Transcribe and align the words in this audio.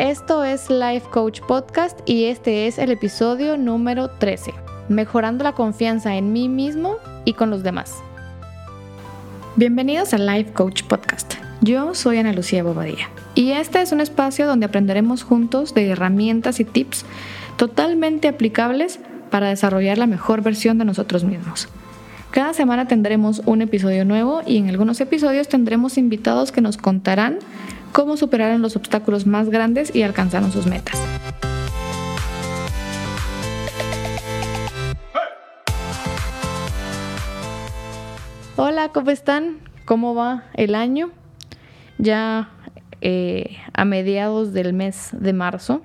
Esto 0.00 0.44
es 0.44 0.70
Life 0.70 1.08
Coach 1.10 1.42
Podcast 1.42 2.00
y 2.06 2.24
este 2.24 2.66
es 2.66 2.78
el 2.78 2.90
episodio 2.90 3.58
número 3.58 4.08
13, 4.08 4.54
mejorando 4.88 5.44
la 5.44 5.52
confianza 5.52 6.16
en 6.16 6.32
mí 6.32 6.48
mismo 6.48 6.96
y 7.26 7.34
con 7.34 7.50
los 7.50 7.62
demás. 7.62 7.96
Bienvenidos 9.56 10.14
a 10.14 10.18
Life 10.18 10.54
Coach 10.54 10.84
Podcast. 10.84 11.34
Yo 11.60 11.94
soy 11.94 12.16
Ana 12.16 12.32
Lucía 12.32 12.62
Bobadilla 12.62 13.10
y 13.34 13.50
este 13.50 13.82
es 13.82 13.92
un 13.92 14.00
espacio 14.00 14.46
donde 14.46 14.64
aprenderemos 14.64 15.22
juntos 15.22 15.74
de 15.74 15.90
herramientas 15.90 16.60
y 16.60 16.64
tips 16.64 17.04
totalmente 17.58 18.28
aplicables 18.28 19.00
para 19.30 19.50
desarrollar 19.50 19.98
la 19.98 20.06
mejor 20.06 20.40
versión 20.40 20.78
de 20.78 20.86
nosotros 20.86 21.24
mismos. 21.24 21.68
Cada 22.30 22.54
semana 22.54 22.88
tendremos 22.88 23.42
un 23.44 23.60
episodio 23.60 24.06
nuevo 24.06 24.40
y 24.46 24.56
en 24.56 24.70
algunos 24.70 24.98
episodios 25.02 25.48
tendremos 25.48 25.98
invitados 25.98 26.52
que 26.52 26.62
nos 26.62 26.78
contarán 26.78 27.40
cómo 27.92 28.16
superaron 28.16 28.62
los 28.62 28.76
obstáculos 28.76 29.26
más 29.26 29.50
grandes 29.50 29.94
y 29.94 30.02
alcanzaron 30.02 30.52
sus 30.52 30.66
metas. 30.66 30.98
Hola, 38.56 38.90
¿cómo 38.92 39.10
están? 39.10 39.58
¿Cómo 39.86 40.14
va 40.14 40.44
el 40.54 40.74
año? 40.74 41.10
Ya 41.98 42.50
eh, 43.00 43.56
a 43.72 43.84
mediados 43.84 44.52
del 44.52 44.74
mes 44.74 45.10
de 45.12 45.32
marzo. 45.32 45.82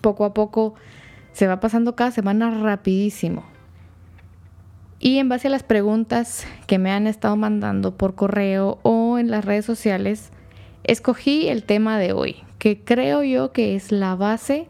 Poco 0.00 0.24
a 0.24 0.34
poco 0.34 0.74
se 1.32 1.46
va 1.46 1.60
pasando 1.60 1.96
cada 1.96 2.10
semana 2.10 2.50
rapidísimo. 2.62 3.44
Y 4.98 5.18
en 5.18 5.28
base 5.28 5.48
a 5.48 5.50
las 5.50 5.62
preguntas 5.62 6.46
que 6.66 6.78
me 6.78 6.90
han 6.90 7.06
estado 7.06 7.36
mandando 7.36 7.94
por 7.94 8.14
correo 8.14 8.78
o 8.82 9.18
en 9.18 9.30
las 9.30 9.44
redes 9.44 9.66
sociales, 9.66 10.30
escogí 10.84 11.48
el 11.48 11.64
tema 11.64 11.98
de 11.98 12.12
hoy, 12.12 12.36
que 12.58 12.82
creo 12.82 13.22
yo 13.22 13.52
que 13.52 13.74
es 13.74 13.90
la 13.90 14.14
base 14.14 14.68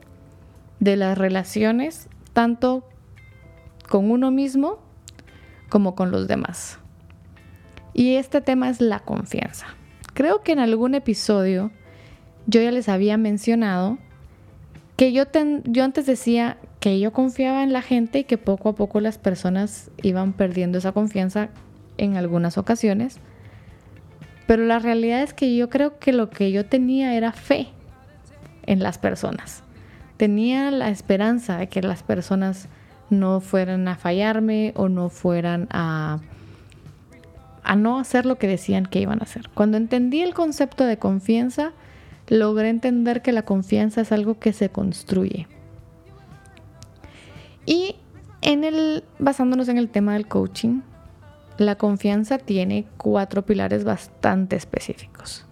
de 0.80 0.96
las 0.96 1.18
relaciones, 1.18 2.08
tanto 2.33 2.88
con 3.88 4.11
uno 4.11 4.30
mismo 4.30 4.78
como 5.69 5.94
con 5.94 6.11
los 6.11 6.27
demás. 6.28 6.78
Y 7.92 8.14
este 8.14 8.41
tema 8.41 8.70
es 8.70 8.80
la 8.80 9.00
confianza. 9.00 9.66
Creo 10.14 10.42
que 10.42 10.53
en 10.53 10.61
algún 10.61 10.94
episodio 10.94 11.70
yo 12.47 12.60
ya 12.60 12.70
les 12.70 12.88
había 12.88 13.16
mencionado 13.16 13.98
que 14.97 15.12
yo, 15.12 15.25
yo 15.64 15.84
antes 15.84 16.06
decía 16.06 16.58
que 16.78 17.00
yo 17.00 17.12
confiaba 17.12 17.62
en 17.62 17.72
la 17.72 17.83
gente 17.83 18.20
y 18.20 18.25
que 18.25 18.38
poco 18.38 18.69
a 18.69 18.75
poco 18.75 19.00
las 19.00 19.19
personas 19.19 19.91
iban 20.03 20.33
perdiendo 20.33 20.78
esa 20.78 20.92
confianza 20.92 21.48
en 21.97 22.16
algunas 22.16 22.58
ocasiones 22.58 23.19
pero 24.47 24.64
la 24.64 24.78
realidad 24.78 25.23
es 25.23 25.33
que 25.33 25.56
yo 25.56 25.70
creo 25.70 25.98
que 25.98 26.12
lo 26.12 26.31
que 26.31 26.53
yo 26.53 26.67
tenía 26.67 27.14
era 27.14 27.33
fe 27.33 27.69
en 28.67 28.83
las 28.83 28.98
personas. 28.98 29.62
Tenía 30.17 30.70
la 30.70 30.91
esperanza 30.91 31.59
de 31.59 31.69
que 31.69 31.83
las 31.83 32.03
personas 32.03 32.69
no 33.11 33.41
fueran 33.41 33.89
a 33.89 33.97
fallarme 33.97 34.72
o 34.77 34.89
no 34.89 35.09
fueran 35.09 35.69
a, 35.70 36.20
a 37.62 37.77
no 37.77 37.98
hacer 37.98 38.27
lo 38.27 38.37
que 38.37 38.47
decían 38.47 38.87
que 38.87 39.00
iban 39.00 39.20
a 39.20 39.25
hacer. 39.25 39.48
Cuando 39.55 39.77
entendí 39.77 40.22
el 40.22 40.34
concepto 40.34 40.84
de 40.84 40.98
confianza, 40.98 41.72
logré 42.28 42.69
entender 42.69 43.22
que 43.22 43.33
la 43.33 43.42
confianza 43.42 44.03
es 44.03 44.12
algo 44.12 44.39
que 44.39 44.53
se 44.53 44.69
construye. 44.69 45.47
Y 47.67 47.97
en 48.42 48.65
el, 48.65 49.05
basándonos 49.19 49.69
en 49.69 49.78
el 49.78 49.89
tema 49.89 50.15
del 50.15 50.28
coaching, 50.28 50.81
la 51.58 51.77
confianza 51.77 52.38
tiene 52.38 52.86
cuatro 52.97 53.44
pilares 53.44 53.84
bastante 53.84 54.56
específicos. 54.56 55.47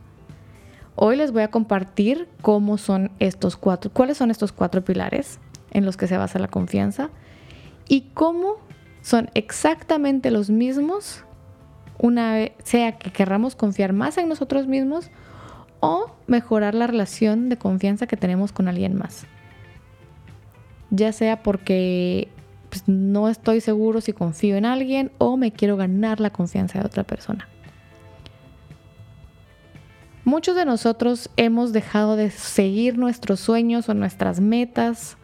Hoy 0.94 1.16
les 1.16 1.32
voy 1.32 1.42
a 1.42 1.50
compartir 1.50 2.28
cómo 2.42 2.76
son 2.76 3.12
estos 3.18 3.56
cuatro, 3.56 3.90
cuáles 3.92 4.18
son 4.18 4.30
estos 4.30 4.52
cuatro 4.52 4.84
pilares 4.84 5.38
en 5.70 5.84
los 5.84 5.96
que 5.96 6.06
se 6.06 6.16
basa 6.16 6.38
la 6.38 6.48
confianza 6.48 7.10
y 7.88 8.02
cómo 8.14 8.56
son 9.00 9.30
exactamente 9.34 10.30
los 10.30 10.50
mismos 10.50 11.24
una 11.98 12.34
vez 12.34 12.52
sea 12.64 12.98
que 12.98 13.10
querramos 13.10 13.54
confiar 13.54 13.92
más 13.92 14.18
en 14.18 14.28
nosotros 14.28 14.66
mismos 14.66 15.10
o 15.80 16.14
mejorar 16.26 16.74
la 16.74 16.86
relación 16.86 17.48
de 17.48 17.56
confianza 17.56 18.06
que 18.06 18.16
tenemos 18.16 18.52
con 18.52 18.68
alguien 18.68 18.96
más. 18.96 19.26
Ya 20.90 21.12
sea 21.12 21.42
porque 21.42 22.28
pues, 22.72 22.88
no 22.88 23.28
estoy 23.28 23.60
seguro 23.60 24.00
si 24.00 24.14
confío 24.14 24.56
en 24.56 24.64
alguien 24.64 25.12
o 25.18 25.36
me 25.36 25.52
quiero 25.52 25.76
ganar 25.76 26.20
la 26.20 26.30
confianza 26.30 26.78
de 26.78 26.86
otra 26.86 27.04
persona. 27.04 27.46
Muchos 30.24 30.56
de 30.56 30.64
nosotros 30.64 31.28
hemos 31.36 31.74
dejado 31.74 32.16
de 32.16 32.30
seguir 32.30 32.96
nuestros 32.96 33.40
sueños 33.40 33.90
o 33.90 33.94
nuestras 33.94 34.40
metas, 34.40 35.18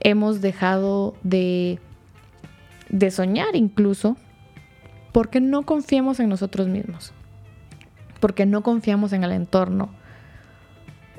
hemos 0.00 0.42
dejado 0.42 1.14
de, 1.22 1.78
de 2.90 3.10
soñar 3.10 3.56
incluso, 3.56 4.18
porque 5.12 5.40
no 5.40 5.62
confiamos 5.62 6.20
en 6.20 6.28
nosotros 6.28 6.68
mismos, 6.68 7.14
porque 8.20 8.44
no 8.44 8.62
confiamos 8.62 9.14
en 9.14 9.24
el 9.24 9.32
entorno 9.32 9.88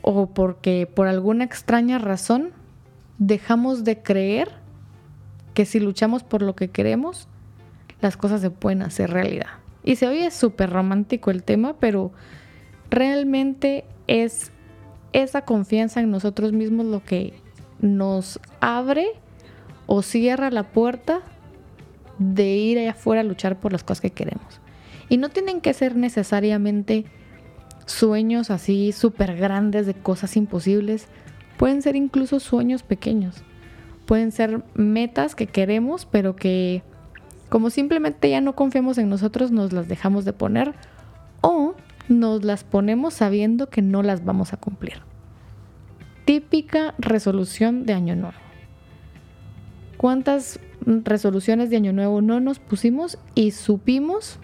o 0.03 0.27
porque 0.27 0.85
por 0.85 1.07
alguna 1.07 1.43
extraña 1.43 1.97
razón 1.97 2.51
dejamos 3.17 3.83
de 3.83 4.03
creer 4.03 4.60
que 5.53 5.65
si 5.65 5.79
luchamos 5.79 6.23
por 6.23 6.41
lo 6.41 6.55
que 6.55 6.69
queremos, 6.69 7.27
las 8.01 8.17
cosas 8.17 8.41
se 8.41 8.49
pueden 8.49 8.81
hacer 8.81 9.11
realidad. 9.11 9.47
Y 9.83 9.95
se 9.95 10.07
oye 10.07 10.29
súper 10.31 10.69
romántico 10.69 11.31
el 11.31 11.43
tema, 11.43 11.75
pero 11.79 12.11
realmente 12.89 13.85
es 14.07 14.51
esa 15.13 15.43
confianza 15.43 15.99
en 15.99 16.11
nosotros 16.11 16.53
mismos 16.53 16.85
lo 16.85 17.03
que 17.03 17.33
nos 17.79 18.39
abre 18.59 19.07
o 19.87 20.01
cierra 20.01 20.51
la 20.51 20.71
puerta 20.71 21.21
de 22.19 22.55
ir 22.55 22.77
allá 22.77 22.91
afuera 22.91 23.21
a 23.21 23.23
luchar 23.25 23.59
por 23.59 23.71
las 23.71 23.83
cosas 23.83 24.01
que 24.01 24.11
queremos. 24.11 24.61
Y 25.09 25.17
no 25.17 25.29
tienen 25.29 25.59
que 25.59 25.73
ser 25.73 25.95
necesariamente 25.95 27.05
sueños 27.85 28.51
así 28.51 28.91
súper 28.91 29.35
grandes 29.35 29.85
de 29.85 29.93
cosas 29.93 30.37
imposibles. 30.37 31.07
Pueden 31.57 31.81
ser 31.81 31.95
incluso 31.95 32.39
sueños 32.39 32.83
pequeños 32.83 33.43
pueden 34.11 34.33
ser 34.33 34.61
metas 34.73 35.35
que 35.35 35.47
queremos, 35.47 36.05
pero 36.05 36.35
que 36.35 36.83
como 37.47 37.69
simplemente 37.69 38.29
ya 38.29 38.41
no 38.41 38.57
confiamos 38.57 38.97
en 38.97 39.07
nosotros, 39.07 39.51
nos 39.51 39.71
las 39.71 39.87
dejamos 39.87 40.25
de 40.25 40.33
poner 40.33 40.73
o 41.39 41.75
nos 42.09 42.43
las 42.43 42.65
ponemos 42.65 43.13
sabiendo 43.13 43.69
que 43.69 43.81
no 43.81 44.03
las 44.03 44.25
vamos 44.25 44.51
a 44.51 44.57
cumplir. 44.57 44.95
Típica 46.25 46.93
resolución 46.97 47.85
de 47.85 47.93
año 47.93 48.17
nuevo. 48.17 48.35
¿Cuántas 49.95 50.59
resoluciones 50.85 51.69
de 51.69 51.77
año 51.77 51.93
nuevo 51.93 52.21
no 52.21 52.41
nos 52.41 52.59
pusimos 52.59 53.17
y 53.33 53.51
supimos 53.51 54.39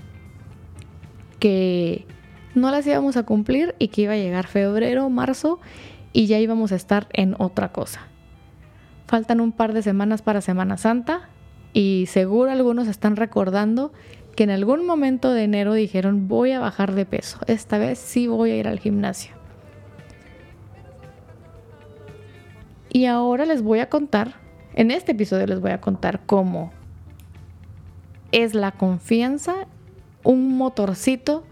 que 1.42 2.06
no 2.56 2.72
las 2.72 2.88
íbamos 2.88 3.18
a 3.18 3.24
cumplir 3.24 3.76
y 3.80 3.90
que 3.90 4.04
iba 4.04 4.14
a 4.14 4.16
llegar 4.16 4.48
febrero, 4.48 5.10
marzo 5.10 5.60
y 6.14 6.28
ya 6.28 6.40
íbamos 6.40 6.72
a 6.72 6.78
estar 6.78 7.10
en 7.12 7.36
otra 7.38 7.74
cosa? 7.74 8.08
Faltan 9.08 9.40
un 9.40 9.54
par 9.54 9.74
de 9.74 9.82
semanas 9.82 10.22
para 10.22 10.42
Semana 10.42 10.78
Santa 10.78 11.30
y 11.74 12.06
seguro 12.08 12.52
algunos 12.52 12.88
están 12.88 13.16
recordando 13.16 13.94
que 14.36 14.44
en 14.44 14.50
algún 14.50 14.86
momento 14.86 15.32
de 15.32 15.44
enero 15.44 15.74
dijeron 15.74 16.28
voy 16.28 16.52
a 16.52 16.60
bajar 16.60 16.94
de 16.94 17.06
peso. 17.06 17.40
Esta 17.48 17.78
vez 17.78 18.00
sí 18.00 18.28
voy 18.28 18.52
a 18.52 18.58
ir 18.58 18.68
al 18.68 18.80
gimnasio. 18.80 19.34
Y 22.90 23.06
ahora 23.06 23.46
les 23.46 23.62
voy 23.62 23.80
a 23.80 23.90
contar, 23.90 24.36
en 24.74 24.92
este 24.92 25.14
episodio 25.14 25.48
les 25.48 25.62
voy 25.62 25.72
a 25.72 25.82
contar 25.82 26.22
cómo 26.26 26.72
es 28.32 28.54
la 28.54 28.72
confianza 28.72 29.68
un 30.24 30.58
motorcito 30.58 31.44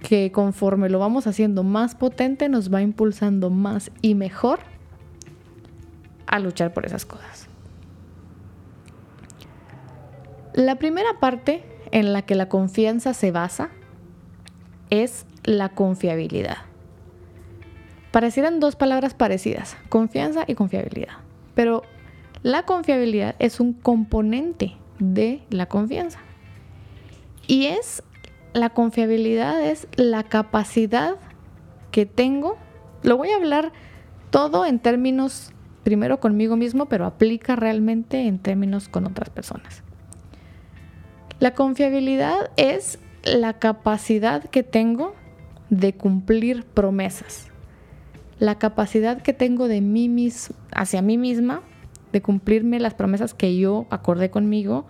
que 0.00 0.30
conforme 0.30 0.88
lo 0.88 1.00
vamos 1.00 1.26
haciendo 1.26 1.64
más 1.64 1.94
potente 1.96 2.48
nos 2.48 2.72
va 2.72 2.82
impulsando 2.82 3.50
más 3.50 3.90
y 4.02 4.14
mejor 4.14 4.60
a 6.26 6.38
luchar 6.38 6.72
por 6.72 6.86
esas 6.86 7.04
cosas. 7.04 7.48
La 10.52 10.76
primera 10.76 11.20
parte 11.20 11.64
en 11.90 12.12
la 12.12 12.22
que 12.22 12.34
la 12.34 12.48
confianza 12.48 13.14
se 13.14 13.30
basa 13.30 13.70
es 14.90 15.26
la 15.44 15.68
confiabilidad. 15.70 16.58
Parecieran 18.10 18.60
dos 18.60 18.76
palabras 18.76 19.14
parecidas, 19.14 19.76
confianza 19.88 20.44
y 20.46 20.54
confiabilidad, 20.54 21.14
pero 21.54 21.82
la 22.42 22.62
confiabilidad 22.62 23.34
es 23.38 23.60
un 23.60 23.74
componente 23.74 24.76
de 24.98 25.42
la 25.50 25.66
confianza. 25.66 26.20
Y 27.46 27.66
es 27.66 28.02
la 28.54 28.70
confiabilidad 28.70 29.62
es 29.62 29.86
la 29.96 30.22
capacidad 30.22 31.16
que 31.90 32.06
tengo. 32.06 32.56
Lo 33.02 33.18
voy 33.18 33.28
a 33.28 33.36
hablar 33.36 33.72
todo 34.30 34.64
en 34.64 34.78
términos 34.78 35.52
primero 35.86 36.18
conmigo 36.18 36.56
mismo, 36.56 36.86
pero 36.86 37.06
aplica 37.06 37.54
realmente 37.54 38.26
en 38.26 38.40
términos 38.40 38.88
con 38.88 39.06
otras 39.06 39.30
personas. 39.30 39.84
La 41.38 41.54
confiabilidad 41.54 42.50
es 42.56 42.98
la 43.22 43.60
capacidad 43.60 44.42
que 44.42 44.64
tengo 44.64 45.14
de 45.70 45.94
cumplir 45.94 46.64
promesas. 46.64 47.52
la 48.40 48.56
capacidad 48.56 49.22
que 49.22 49.32
tengo 49.32 49.68
de 49.68 49.80
mí 49.80 50.10
hacia 50.72 51.02
mí 51.02 51.18
misma, 51.18 51.62
de 52.12 52.20
cumplirme 52.20 52.80
las 52.80 52.94
promesas 52.94 53.32
que 53.32 53.56
yo 53.56 53.86
acordé 53.90 54.28
conmigo, 54.28 54.86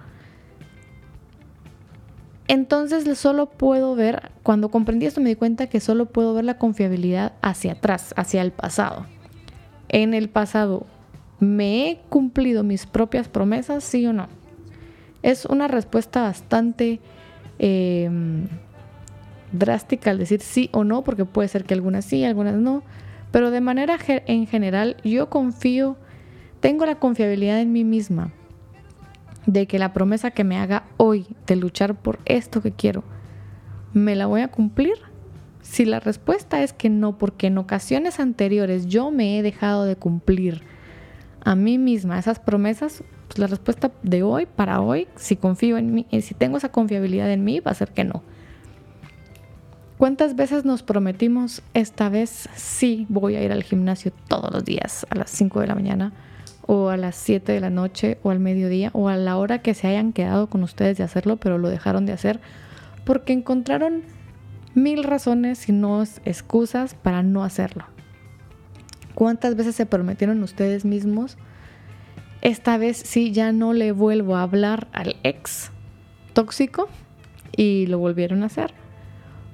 entonces 2.48 3.18
solo 3.18 3.50
puedo 3.50 3.94
ver, 3.94 4.32
cuando 4.42 4.70
comprendí 4.70 5.04
esto 5.04 5.20
me 5.20 5.28
di 5.28 5.34
cuenta 5.34 5.66
que 5.66 5.80
solo 5.80 6.06
puedo 6.06 6.32
ver 6.32 6.46
la 6.46 6.56
confiabilidad 6.56 7.34
hacia 7.42 7.72
atrás, 7.72 8.14
hacia 8.16 8.40
el 8.40 8.50
pasado. 8.50 9.06
En 9.88 10.14
el 10.14 10.28
pasado, 10.28 10.86
¿me 11.40 11.90
he 11.90 12.00
cumplido 12.08 12.64
mis 12.64 12.86
propias 12.86 13.28
promesas, 13.28 13.84
sí 13.84 14.06
o 14.06 14.12
no? 14.12 14.28
Es 15.22 15.44
una 15.44 15.68
respuesta 15.68 16.22
bastante 16.22 17.00
em, 17.58 18.48
drástica 19.52 20.10
al 20.10 20.18
decir 20.18 20.40
sí 20.40 20.68
o 20.72 20.84
no, 20.84 21.02
porque 21.02 21.24
puede 21.24 21.48
ser 21.48 21.64
que 21.64 21.74
algunas 21.74 22.04
sí, 22.04 22.24
algunas 22.24 22.54
no, 22.54 22.82
pero 23.30 23.50
de 23.50 23.60
manera 23.60 23.98
en 24.06 24.46
general 24.46 24.96
yo 25.04 25.28
confío, 25.28 25.96
tengo 26.60 26.86
la 26.86 26.96
confiabilidad 26.96 27.60
en 27.60 27.72
mí 27.72 27.84
misma 27.84 28.32
de 29.46 29.66
que 29.66 29.78
la 29.78 29.92
promesa 29.92 30.32
que 30.32 30.44
me 30.44 30.58
haga 30.58 30.84
hoy 30.96 31.26
de 31.46 31.56
luchar 31.56 31.94
por 31.94 32.18
esto 32.24 32.60
que 32.60 32.72
quiero, 32.72 33.04
¿me 33.92 34.16
la 34.16 34.26
voy 34.26 34.40
a 34.40 34.48
cumplir? 34.48 34.94
Si 35.68 35.84
la 35.84 36.00
respuesta 36.00 36.62
es 36.62 36.72
que 36.72 36.88
no, 36.88 37.18
porque 37.18 37.48
en 37.48 37.58
ocasiones 37.58 38.20
anteriores 38.20 38.86
yo 38.86 39.10
me 39.10 39.38
he 39.38 39.42
dejado 39.42 39.84
de 39.84 39.96
cumplir 39.96 40.62
a 41.44 41.54
mí 41.54 41.76
misma 41.76 42.18
esas 42.18 42.38
promesas, 42.38 43.02
pues 43.26 43.38
la 43.38 43.46
respuesta 43.46 43.90
de 44.02 44.22
hoy 44.22 44.46
para 44.46 44.80
hoy, 44.80 45.08
si 45.16 45.36
confío 45.36 45.76
en 45.76 45.92
mí, 45.92 46.06
y 46.10 46.22
si 46.22 46.34
tengo 46.34 46.56
esa 46.56 46.70
confiabilidad 46.70 47.30
en 47.30 47.44
mí, 47.44 47.60
va 47.60 47.72
a 47.72 47.74
ser 47.74 47.90
que 47.90 48.04
no. 48.04 48.22
¿Cuántas 49.98 50.36
veces 50.36 50.64
nos 50.64 50.82
prometimos 50.82 51.62
esta 51.74 52.08
vez 52.08 52.48
sí 52.54 53.06
voy 53.08 53.34
a 53.36 53.42
ir 53.42 53.52
al 53.52 53.62
gimnasio 53.62 54.12
todos 54.28 54.52
los 54.52 54.64
días 54.64 55.06
a 55.10 55.16
las 55.16 55.30
5 55.30 55.60
de 55.60 55.66
la 55.66 55.74
mañana? 55.74 56.12
o 56.68 56.88
a 56.88 56.96
las 56.96 57.14
7 57.14 57.52
de 57.52 57.60
la 57.60 57.70
noche 57.70 58.18
o 58.24 58.30
al 58.30 58.40
mediodía 58.40 58.90
o 58.92 59.08
a 59.08 59.16
la 59.16 59.36
hora 59.36 59.60
que 59.60 59.72
se 59.72 59.86
hayan 59.86 60.12
quedado 60.12 60.48
con 60.48 60.64
ustedes 60.64 60.98
de 60.98 61.04
hacerlo, 61.04 61.36
pero 61.36 61.58
lo 61.58 61.68
dejaron 61.68 62.06
de 62.06 62.12
hacer 62.12 62.40
porque 63.04 63.32
encontraron 63.32 64.02
mil 64.76 65.02
razones 65.02 65.68
y 65.68 65.72
no 65.72 66.02
excusas 66.24 66.94
para 66.94 67.24
no 67.24 67.42
hacerlo. 67.42 67.84
¿Cuántas 69.14 69.56
veces 69.56 69.74
se 69.74 69.86
prometieron 69.86 70.42
ustedes 70.42 70.84
mismos? 70.84 71.36
Esta 72.42 72.78
vez 72.78 72.98
sí 72.98 73.32
ya 73.32 73.50
no 73.50 73.72
le 73.72 73.90
vuelvo 73.90 74.36
a 74.36 74.42
hablar 74.42 74.86
al 74.92 75.16
ex 75.24 75.72
tóxico 76.32 76.88
y 77.56 77.86
lo 77.86 77.98
volvieron 77.98 78.44
a 78.44 78.46
hacer. 78.46 78.74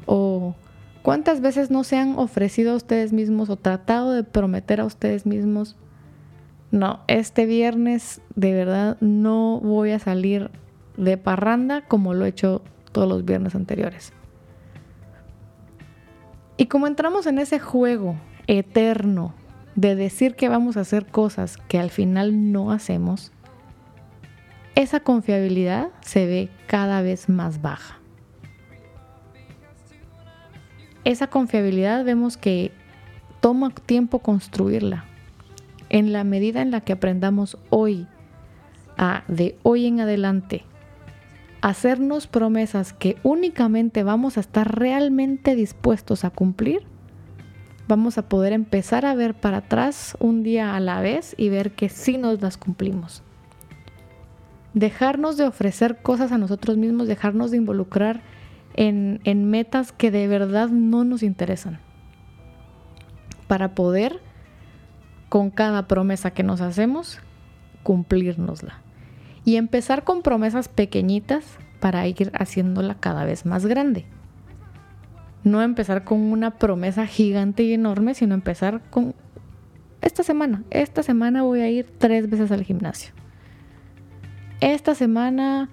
O 0.05 0.55
cuántas 1.03 1.41
veces 1.41 1.71
no 1.71 1.85
se 1.85 1.97
han 1.97 2.19
ofrecido 2.19 2.73
a 2.73 2.77
ustedes 2.77 3.15
mismos 3.15 3.49
o 3.49 3.57
tratado 3.57 4.13
de 4.13 4.25
prometer 4.25 4.81
a 4.81 4.85
ustedes 4.85 5.25
mismos 5.25 5.77
no, 6.73 7.01
este 7.07 7.45
viernes 7.45 8.23
de 8.35 8.55
verdad 8.55 8.97
no 9.01 9.61
voy 9.61 9.91
a 9.91 9.99
salir 9.99 10.51
de 10.97 11.19
parranda 11.19 11.83
como 11.83 12.15
lo 12.15 12.25
he 12.25 12.31
hecho 12.31 12.63
todos 12.93 13.07
los 13.07 13.27
viernes 13.27 13.55
anteriores. 13.55 14.15
Y 16.62 16.67
como 16.67 16.87
entramos 16.87 17.26
en 17.26 17.41
ese 17.41 17.59
juego 17.59 18.14
eterno 18.47 19.35
de 19.75 19.97
decir 19.97 20.37
que 20.37 20.49
vamos 20.49 20.76
a 20.76 20.82
hacer 20.82 21.06
cosas 21.06 21.56
que 21.56 21.81
al 21.81 21.91
final 21.91 22.53
no 22.53 22.70
hacemos, 22.70 23.32
esa 24.76 25.00
confiabilidad 25.00 25.88
se 26.03 26.25
ve 26.25 26.50
cada 26.69 27.03
vez 27.03 27.29
más 27.29 27.62
baja. 27.62 27.99
Esa 31.03 31.26
confiabilidad 31.26 32.05
vemos 32.05 32.37
que 32.37 32.70
toma 33.41 33.70
tiempo 33.70 34.20
construirla 34.20 35.05
en 35.88 36.12
la 36.12 36.23
medida 36.23 36.62
en 36.62 36.70
la 36.70 36.81
que 36.81 36.93
aprendamos 36.93 37.59
hoy, 37.70 38.06
a 38.97 39.25
de 39.26 39.59
hoy 39.64 39.87
en 39.87 39.99
adelante, 39.99 40.64
hacernos 41.62 42.26
promesas 42.26 42.93
que 42.93 43.17
únicamente 43.23 44.03
vamos 44.03 44.37
a 44.37 44.41
estar 44.41 44.79
realmente 44.79 45.55
dispuestos 45.55 46.25
a 46.25 46.31
cumplir, 46.31 46.82
vamos 47.87 48.19
a 48.19 48.29
poder 48.29 48.53
empezar 48.53 49.06
a 49.06 49.14
ver 49.14 49.35
para 49.35 49.59
atrás 49.59 50.17
un 50.19 50.43
día 50.43 50.75
a 50.75 50.81
la 50.81 51.00
vez 51.00 51.35
y 51.38 51.49
ver 51.49 51.73
que 51.73 51.88
sí 51.88 52.19
nos 52.19 52.43
las 52.43 52.56
cumplimos. 52.56 53.23
Dejarnos 54.75 55.37
de 55.37 55.44
ofrecer 55.44 56.03
cosas 56.03 56.32
a 56.32 56.38
nosotros 56.38 56.76
mismos, 56.76 57.06
dejarnos 57.06 57.53
de 57.53 57.59
involucrar 57.59 58.23
en, 58.75 59.20
en 59.25 59.49
metas 59.49 59.93
que 59.93 60.11
de 60.11 60.26
verdad 60.26 60.69
no 60.69 61.05
nos 61.05 61.23
interesan. 61.23 61.79
Para 63.47 63.75
poder 63.75 64.20
con 65.29 65.50
cada 65.50 65.87
promesa 65.87 66.32
que 66.32 66.43
nos 66.43 66.61
hacemos, 66.61 67.20
cumplírnosla. 67.82 68.82
Y 69.44 69.56
empezar 69.56 70.05
con 70.05 70.23
promesas 70.23 70.69
pequeñitas 70.69 71.44
para 71.81 72.06
ir 72.06 72.31
haciéndola 72.35 72.94
cada 72.94 73.25
vez 73.25 73.44
más 73.44 73.67
grande. 73.67 74.06
No 75.44 75.62
empezar 75.62 76.05
con 76.05 76.21
una 76.21 76.53
promesa 76.53 77.06
gigante 77.06 77.65
y 77.65 77.73
enorme, 77.73 78.15
sino 78.15 78.35
empezar 78.35 78.83
con 78.91 79.15
esta 80.00 80.23
semana. 80.23 80.62
Esta 80.71 81.03
semana 81.03 81.43
voy 81.43 81.61
a 81.61 81.71
ir 81.71 81.87
tres 81.99 82.31
veces 82.31 82.53
al 82.53 82.62
gimnasio. 82.62 83.12
Esta 84.61 84.94
semana 84.94 85.69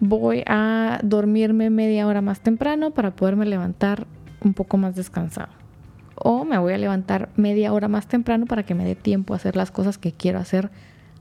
voy 0.00 0.42
a 0.46 0.98
dormirme 1.04 1.70
media 1.70 2.06
hora 2.08 2.20
más 2.20 2.40
temprano 2.40 2.90
para 2.90 3.14
poderme 3.14 3.46
levantar 3.46 4.08
un 4.40 4.54
poco 4.54 4.76
más 4.76 4.96
descansado 4.96 5.52
o 6.16 6.44
me 6.44 6.58
voy 6.58 6.72
a 6.72 6.78
levantar 6.78 7.28
media 7.36 7.72
hora 7.72 7.88
más 7.88 8.06
temprano 8.06 8.46
para 8.46 8.64
que 8.64 8.74
me 8.74 8.84
dé 8.84 8.94
tiempo 8.94 9.34
a 9.34 9.36
hacer 9.36 9.56
las 9.56 9.70
cosas 9.70 9.98
que 9.98 10.12
quiero 10.12 10.38
hacer 10.38 10.70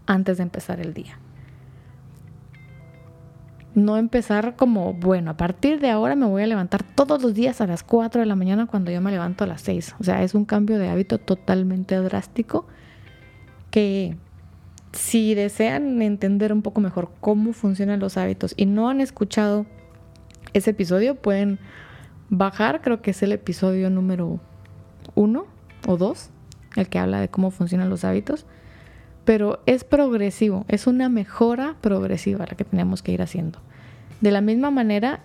antes 0.05 0.37
de 0.37 0.43
empezar 0.43 0.79
el 0.79 0.93
día. 0.93 1.17
No 3.75 3.97
empezar 3.97 4.55
como, 4.55 4.93
bueno, 4.93 5.31
a 5.31 5.37
partir 5.37 5.79
de 5.79 5.89
ahora 5.89 6.15
me 6.15 6.27
voy 6.27 6.43
a 6.43 6.47
levantar 6.47 6.83
todos 6.83 7.21
los 7.21 7.33
días 7.33 7.59
a 7.61 7.67
las 7.67 7.83
4 7.83 8.21
de 8.21 8.27
la 8.27 8.35
mañana 8.35 8.67
cuando 8.67 8.91
yo 8.91 9.01
me 9.01 9.11
levanto 9.11 9.43
a 9.43 9.47
las 9.47 9.61
6. 9.61 9.95
O 9.99 10.03
sea, 10.03 10.23
es 10.23 10.35
un 10.35 10.45
cambio 10.45 10.77
de 10.77 10.89
hábito 10.89 11.17
totalmente 11.17 11.95
drástico 11.95 12.67
que 13.71 14.15
si 14.91 15.33
desean 15.33 16.01
entender 16.01 16.53
un 16.53 16.61
poco 16.61 16.79
mejor 16.81 17.11
cómo 17.19 17.53
funcionan 17.53 17.99
los 17.99 18.17
hábitos 18.17 18.53
y 18.55 18.67
no 18.67 18.89
han 18.89 19.01
escuchado 19.01 19.65
ese 20.53 20.69
episodio, 20.69 21.15
pueden 21.15 21.57
bajar, 22.29 22.81
creo 22.81 23.01
que 23.01 23.11
es 23.11 23.23
el 23.23 23.31
episodio 23.31 23.89
número 23.89 24.39
uno 25.15 25.45
o 25.87 25.97
dos, 25.97 26.29
el 26.75 26.87
que 26.89 26.99
habla 26.99 27.19
de 27.19 27.29
cómo 27.29 27.49
funcionan 27.49 27.89
los 27.89 28.03
hábitos, 28.03 28.45
pero 29.25 29.61
es 29.65 29.83
progresivo, 29.83 30.65
es 30.67 30.87
una 30.87 31.09
mejora 31.09 31.75
progresiva 31.81 32.45
la 32.49 32.55
que 32.57 32.65
tenemos 32.65 33.01
que 33.01 33.13
ir 33.13 33.21
haciendo. 33.21 33.59
De 34.21 34.31
la 34.31 34.41
misma 34.41 34.71
manera, 34.71 35.21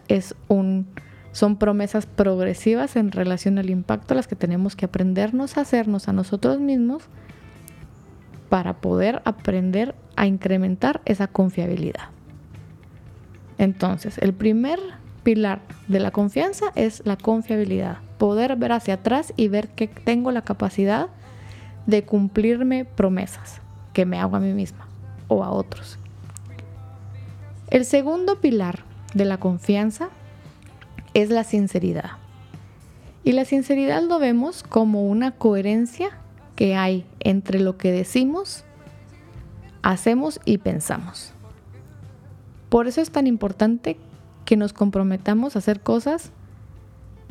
son 1.32 1.56
promesas 1.56 2.06
progresivas 2.06 2.96
en 2.96 3.12
relación 3.12 3.58
al 3.58 3.70
impacto 3.70 4.14
las 4.14 4.28
que 4.28 4.36
tenemos 4.36 4.76
que 4.76 4.86
aprendernos 4.86 5.56
a 5.56 5.62
hacernos 5.62 6.08
a 6.08 6.12
nosotros 6.12 6.60
mismos 6.60 7.04
para 8.48 8.80
poder 8.80 9.20
aprender 9.24 9.94
a 10.16 10.26
incrementar 10.26 11.00
esa 11.04 11.26
confiabilidad. 11.26 12.08
Entonces, 13.58 14.18
el 14.18 14.32
primer 14.32 14.78
pilar 15.22 15.60
de 15.88 16.00
la 16.00 16.12
confianza 16.12 16.66
es 16.74 17.02
la 17.04 17.16
confiabilidad 17.16 17.98
poder 18.16 18.56
ver 18.56 18.72
hacia 18.72 18.94
atrás 18.94 19.32
y 19.36 19.48
ver 19.48 19.68
que 19.68 19.86
tengo 19.88 20.30
la 20.32 20.42
capacidad 20.42 21.08
de 21.86 22.04
cumplirme 22.04 22.84
promesas 22.84 23.60
que 23.98 24.06
me 24.06 24.20
hago 24.20 24.36
a 24.36 24.38
mí 24.38 24.52
misma 24.52 24.86
o 25.26 25.42
a 25.42 25.50
otros. 25.50 25.98
El 27.68 27.84
segundo 27.84 28.40
pilar 28.40 28.84
de 29.12 29.24
la 29.24 29.38
confianza 29.38 30.10
es 31.14 31.30
la 31.30 31.42
sinceridad. 31.42 32.12
Y 33.24 33.32
la 33.32 33.44
sinceridad 33.44 34.00
lo 34.04 34.20
vemos 34.20 34.62
como 34.62 35.08
una 35.08 35.32
coherencia 35.32 36.10
que 36.54 36.76
hay 36.76 37.06
entre 37.18 37.58
lo 37.58 37.76
que 37.76 37.90
decimos, 37.90 38.62
hacemos 39.82 40.38
y 40.44 40.58
pensamos. 40.58 41.32
Por 42.68 42.86
eso 42.86 43.00
es 43.00 43.10
tan 43.10 43.26
importante 43.26 43.96
que 44.44 44.56
nos 44.56 44.72
comprometamos 44.72 45.56
a 45.56 45.58
hacer 45.58 45.80
cosas 45.80 46.30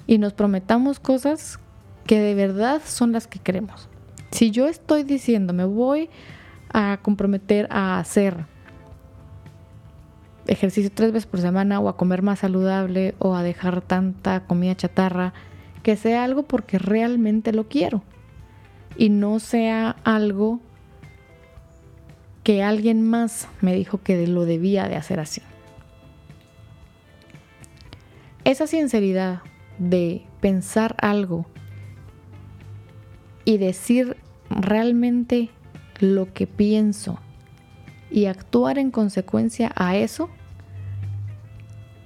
y 0.06 0.18
nos 0.18 0.34
prometamos 0.34 1.00
cosas 1.00 1.60
que 2.06 2.20
de 2.20 2.36
verdad 2.36 2.82
son 2.84 3.14
las 3.14 3.26
que 3.26 3.40
queremos. 3.40 3.88
Si 4.32 4.52
yo 4.52 4.68
estoy 4.68 5.04
diciendo, 5.04 5.54
me 5.54 5.64
voy 5.64 6.10
a 6.72 7.00
comprometer 7.02 7.68
a 7.70 8.00
hacer 8.00 8.46
ejercicio 10.48 10.92
tres 10.94 11.12
veces 11.12 11.28
por 11.28 11.42
semana 11.42 11.80
o 11.80 11.90
a 11.90 11.98
comer 11.98 12.22
más 12.22 12.40
saludable 12.40 13.16
o 13.20 13.36
a 13.36 13.44
dejar 13.44 13.82
tanta 13.82 14.46
comida 14.46 14.76
chatarra, 14.76 15.34
que 15.84 15.96
sea 15.96 16.24
algo 16.24 16.44
porque 16.44 16.80
realmente 16.80 17.52
lo 17.52 17.68
quiero 17.68 18.04
y 18.98 19.10
no 19.10 19.40
sea 19.40 19.96
algo 20.04 20.60
que 22.44 22.64
alguien 22.64 23.08
más 23.08 23.48
me 23.62 23.76
dijo 23.76 24.02
que 24.02 24.26
lo 24.28 24.46
debía 24.46 24.88
de 24.88 24.96
hacer 24.96 25.20
así. 25.20 25.42
Esa 28.46 28.68
sinceridad 28.68 29.42
de 29.78 30.26
pensar 30.40 30.96
algo 31.02 31.46
y 33.44 33.58
decir 33.58 34.18
realmente 34.50 35.50
lo 36.00 36.34
que 36.34 36.48
pienso 36.48 37.20
y 38.10 38.26
actuar 38.26 38.78
en 38.78 38.92
consecuencia 38.92 39.72
a 39.76 39.96
eso, 39.96 40.30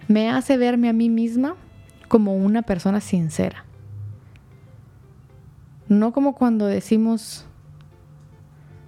me 0.07 0.29
hace 0.29 0.57
verme 0.57 0.89
a 0.89 0.93
mí 0.93 1.09
misma 1.09 1.55
como 2.07 2.35
una 2.35 2.61
persona 2.63 2.99
sincera. 2.99 3.65
No 5.87 6.11
como 6.13 6.35
cuando 6.35 6.65
decimos, 6.65 7.45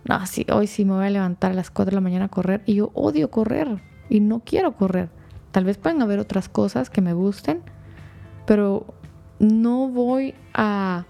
no, 0.06 0.26
sí, 0.26 0.46
hoy 0.52 0.68
sí 0.68 0.86
me 0.86 0.94
voy 0.94 1.06
a 1.06 1.10
levantar 1.10 1.52
a 1.52 1.56
las 1.56 1.70
4 1.70 1.92
de 1.92 1.96
la 1.96 2.02
mañana 2.02 2.26
a 2.26 2.30
correr 2.30 2.62
y 2.66 2.76
yo 2.76 2.92
odio 2.94 3.30
correr 3.30 3.82
y 4.10 4.20
no 4.20 4.42
quiero 4.42 4.76
correr. 4.76 5.10
Tal 5.52 5.66
vez 5.66 5.78
pueden 5.78 6.02
haber 6.02 6.20
otras 6.20 6.50
cosas 6.50 6.90
que 6.90 7.02
me 7.02 7.14
gusten, 7.14 7.62
pero 8.46 8.94
no 9.40 9.88
voy 9.88 10.36
a 10.54 11.06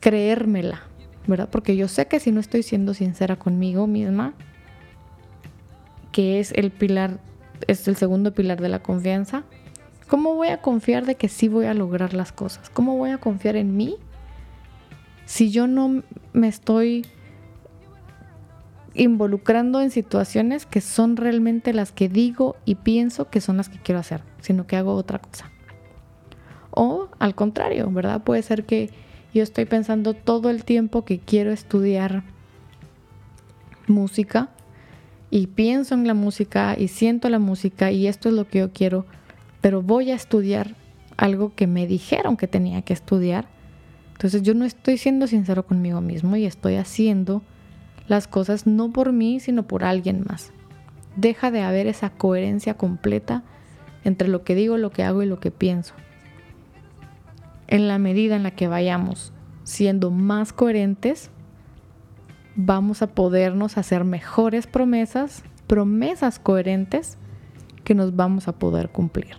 creérmela, 0.00 0.82
¿verdad? 1.26 1.48
Porque 1.50 1.76
yo 1.76 1.88
sé 1.88 2.06
que 2.06 2.20
si 2.20 2.32
no 2.32 2.40
estoy 2.40 2.62
siendo 2.62 2.94
sincera 2.94 3.36
conmigo 3.36 3.86
misma, 3.86 4.34
que 6.10 6.40
es 6.40 6.52
el 6.52 6.70
pilar, 6.70 7.18
es 7.66 7.86
el 7.88 7.96
segundo 7.96 8.32
pilar 8.32 8.60
de 8.60 8.68
la 8.68 8.80
confianza, 8.80 9.44
¿cómo 10.08 10.34
voy 10.34 10.48
a 10.48 10.60
confiar 10.60 11.06
de 11.06 11.14
que 11.14 11.28
sí 11.28 11.48
voy 11.48 11.66
a 11.66 11.74
lograr 11.74 12.14
las 12.14 12.32
cosas? 12.32 12.70
¿Cómo 12.70 12.96
voy 12.96 13.10
a 13.10 13.18
confiar 13.18 13.56
en 13.56 13.76
mí 13.76 13.96
si 15.24 15.50
yo 15.50 15.66
no 15.66 16.02
me 16.32 16.48
estoy 16.48 17.06
involucrando 18.94 19.80
en 19.80 19.90
situaciones 19.90 20.66
que 20.66 20.82
son 20.82 21.16
realmente 21.16 21.72
las 21.72 21.92
que 21.92 22.08
digo 22.08 22.56
y 22.66 22.74
pienso 22.74 23.30
que 23.30 23.40
son 23.40 23.56
las 23.56 23.68
que 23.68 23.78
quiero 23.78 24.00
hacer, 24.00 24.22
sino 24.40 24.66
que 24.66 24.76
hago 24.76 24.94
otra 24.94 25.18
cosa? 25.18 25.50
O 26.70 27.08
al 27.18 27.34
contrario, 27.34 27.90
¿verdad? 27.90 28.22
Puede 28.22 28.42
ser 28.42 28.64
que 28.64 28.90
yo 29.34 29.42
estoy 29.42 29.64
pensando 29.64 30.14
todo 30.14 30.50
el 30.50 30.64
tiempo 30.64 31.04
que 31.04 31.18
quiero 31.18 31.52
estudiar 31.52 32.22
música 33.86 34.50
y 35.30 35.46
pienso 35.46 35.94
en 35.94 36.06
la 36.06 36.14
música 36.14 36.76
y 36.78 36.88
siento 36.88 37.28
la 37.30 37.38
música 37.38 37.90
y 37.90 38.06
esto 38.06 38.28
es 38.28 38.34
lo 38.34 38.46
que 38.46 38.58
yo 38.60 38.72
quiero, 38.72 39.06
pero 39.60 39.82
voy 39.82 40.10
a 40.10 40.14
estudiar 40.14 40.74
algo 41.16 41.54
que 41.54 41.66
me 41.66 41.86
dijeron 41.86 42.36
que 42.36 42.46
tenía 42.46 42.82
que 42.82 42.92
estudiar. 42.92 43.48
Entonces 44.12 44.42
yo 44.42 44.54
no 44.54 44.64
estoy 44.64 44.98
siendo 44.98 45.26
sincero 45.26 45.66
conmigo 45.66 46.00
mismo 46.00 46.36
y 46.36 46.44
estoy 46.44 46.76
haciendo 46.76 47.42
las 48.08 48.28
cosas 48.28 48.66
no 48.66 48.92
por 48.92 49.12
mí, 49.12 49.40
sino 49.40 49.66
por 49.66 49.84
alguien 49.84 50.24
más. 50.28 50.52
Deja 51.16 51.50
de 51.50 51.62
haber 51.62 51.86
esa 51.86 52.10
coherencia 52.10 52.74
completa 52.74 53.42
entre 54.04 54.28
lo 54.28 54.44
que 54.44 54.54
digo, 54.54 54.76
lo 54.76 54.90
que 54.90 55.02
hago 55.02 55.22
y 55.22 55.26
lo 55.26 55.40
que 55.40 55.50
pienso. 55.50 55.94
En 57.72 57.88
la 57.88 57.96
medida 57.96 58.36
en 58.36 58.42
la 58.42 58.50
que 58.50 58.68
vayamos 58.68 59.32
siendo 59.64 60.10
más 60.10 60.52
coherentes, 60.52 61.30
vamos 62.54 63.00
a 63.00 63.14
podernos 63.14 63.78
hacer 63.78 64.04
mejores 64.04 64.66
promesas, 64.66 65.42
promesas 65.68 66.38
coherentes 66.38 67.16
que 67.82 67.94
nos 67.94 68.14
vamos 68.14 68.46
a 68.46 68.52
poder 68.52 68.90
cumplir. 68.90 69.36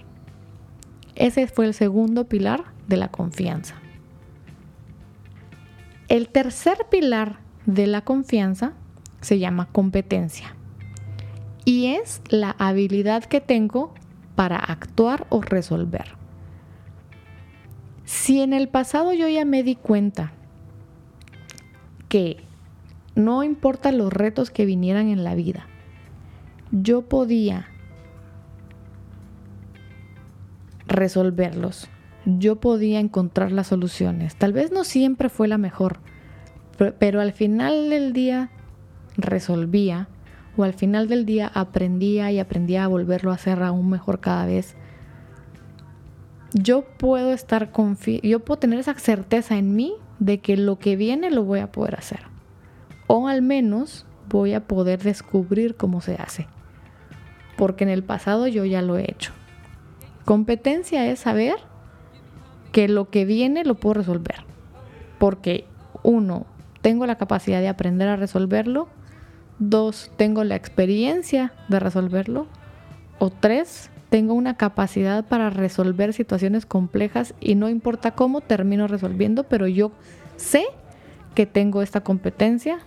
Ese 1.14 1.46
fue 1.46 1.68
el 1.68 1.76
segundo 1.76 2.28
pilar 2.28 2.64
de 2.88 2.98
la 2.98 3.10
confianza. 3.10 3.76
El 6.08 6.28
tercer 6.28 6.88
pilar 6.90 7.38
de 7.68 7.86
la 7.86 8.02
confianza 8.02 8.74
se 9.22 9.38
llama 9.38 9.68
competencia 9.72 10.56
y 11.66 11.86
es 11.86 12.24
la 12.30 12.56
habilidad 12.58 13.26
que 13.26 13.42
tengo 13.42 13.94
para 14.34 14.58
actuar 14.58 15.28
o 15.30 15.40
resolver. 15.40 16.23
Si 18.06 18.42
en 18.42 18.54
el 18.54 18.70
pasado 18.70 19.14
yo 19.14 19.28
ya 19.28 19.46
me 19.46 19.64
di 19.64 19.76
cuenta 19.76 20.34
que 22.10 22.38
no 23.16 23.44
importa 23.44 23.92
los 23.92 24.12
retos 24.12 24.52
que 24.52 24.66
vinieran 24.66 25.08
en 25.08 25.24
la 25.24 25.36
vida, 25.36 25.68
yo 26.72 27.04
podía 27.04 27.68
resolverlos, 30.88 31.90
yo 32.26 32.60
podía 32.60 33.00
encontrar 33.00 33.52
las 33.52 33.68
soluciones. 33.68 34.36
Tal 34.36 34.54
vez 34.54 34.72
no 34.72 34.84
siempre 34.84 35.30
fue 35.30 35.48
la 35.48 35.58
mejor, 35.58 36.00
pero, 37.00 37.22
al 37.22 37.34
final 37.34 37.90
del 37.90 38.14
día 38.14 38.50
resolvía 39.16 40.08
o 40.58 40.64
al 40.64 40.74
final 40.74 41.08
del 41.08 41.26
día 41.26 41.52
aprendía 41.54 42.32
y 42.32 42.40
aprendía 42.40 42.84
a 42.84 42.88
volverlo 42.88 43.32
a 43.32 43.36
hacer 43.36 43.62
aún 43.62 43.90
mejor 43.90 44.20
cada 44.20 44.46
vez. 44.46 44.76
Yo 46.54 46.84
puedo 46.98 47.34
estar 47.34 47.72
yo 48.22 48.40
puedo 48.40 48.60
tener 48.60 48.80
esa 48.80 48.94
certeza 48.96 49.58
en 49.58 49.76
mí 49.76 49.94
de 50.20 50.40
que 50.40 50.56
lo 50.58 50.78
que 50.78 50.96
viene 50.96 51.32
lo 51.32 51.44
voy 51.44 51.60
a 51.60 51.72
poder 51.72 51.96
hacer 51.96 52.34
o 53.08 53.28
al 53.28 53.42
menos 53.42 54.06
voy 54.30 54.54
a 54.54 54.68
poder 54.68 55.02
descubrir 55.02 55.76
cómo 55.76 56.02
se 56.02 56.16
hace. 56.16 56.48
Porque 57.58 57.84
en 57.84 57.90
el 57.92 58.04
pasado 58.04 58.48
yo 58.48 58.66
ya 58.66 58.82
lo 58.82 58.98
he 58.98 59.04
hecho. 59.04 59.32
Competencia 60.26 61.06
es 61.08 61.20
saber 61.20 61.56
que 62.72 62.88
lo 62.88 63.10
que 63.10 63.26
viene 63.26 63.66
lo 63.66 63.76
puedo 63.76 63.96
resolver. 63.96 64.44
Porque 65.20 65.66
uno, 66.02 66.46
tengo 66.82 67.06
la 67.06 67.18
capacidad 67.18 67.60
de 67.60 67.68
aprender 67.68 68.08
a 68.08 68.16
resolverlo. 68.16 68.88
Dos, 69.60 70.12
tengo 70.18 70.44
la 70.44 70.56
experiencia 70.56 71.54
de 71.68 71.80
resolverlo. 71.80 72.48
O 73.20 73.30
tres, 73.30 73.92
tengo 74.14 74.36
una 74.36 74.58
capacidad 74.58 75.26
para 75.26 75.50
resolver 75.50 76.14
situaciones 76.14 76.68
complejas 76.68 77.34
y 77.40 77.56
no 77.56 77.68
importa 77.68 78.12
cómo 78.12 78.42
termino 78.42 78.86
resolviendo, 78.86 79.46
pero 79.46 79.68
yo 79.68 79.92
sé 80.38 80.66
que 81.34 81.48
tengo 81.48 81.82
esta 81.82 82.02
competencia 82.02 82.78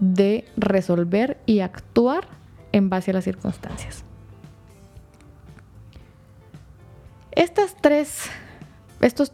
de 0.00 0.44
resolver 0.56 1.38
y 1.46 1.60
actuar 1.60 2.26
en 2.72 2.90
base 2.90 3.12
a 3.12 3.14
las 3.14 3.22
circunstancias. 3.22 4.02
Estos 7.30 7.76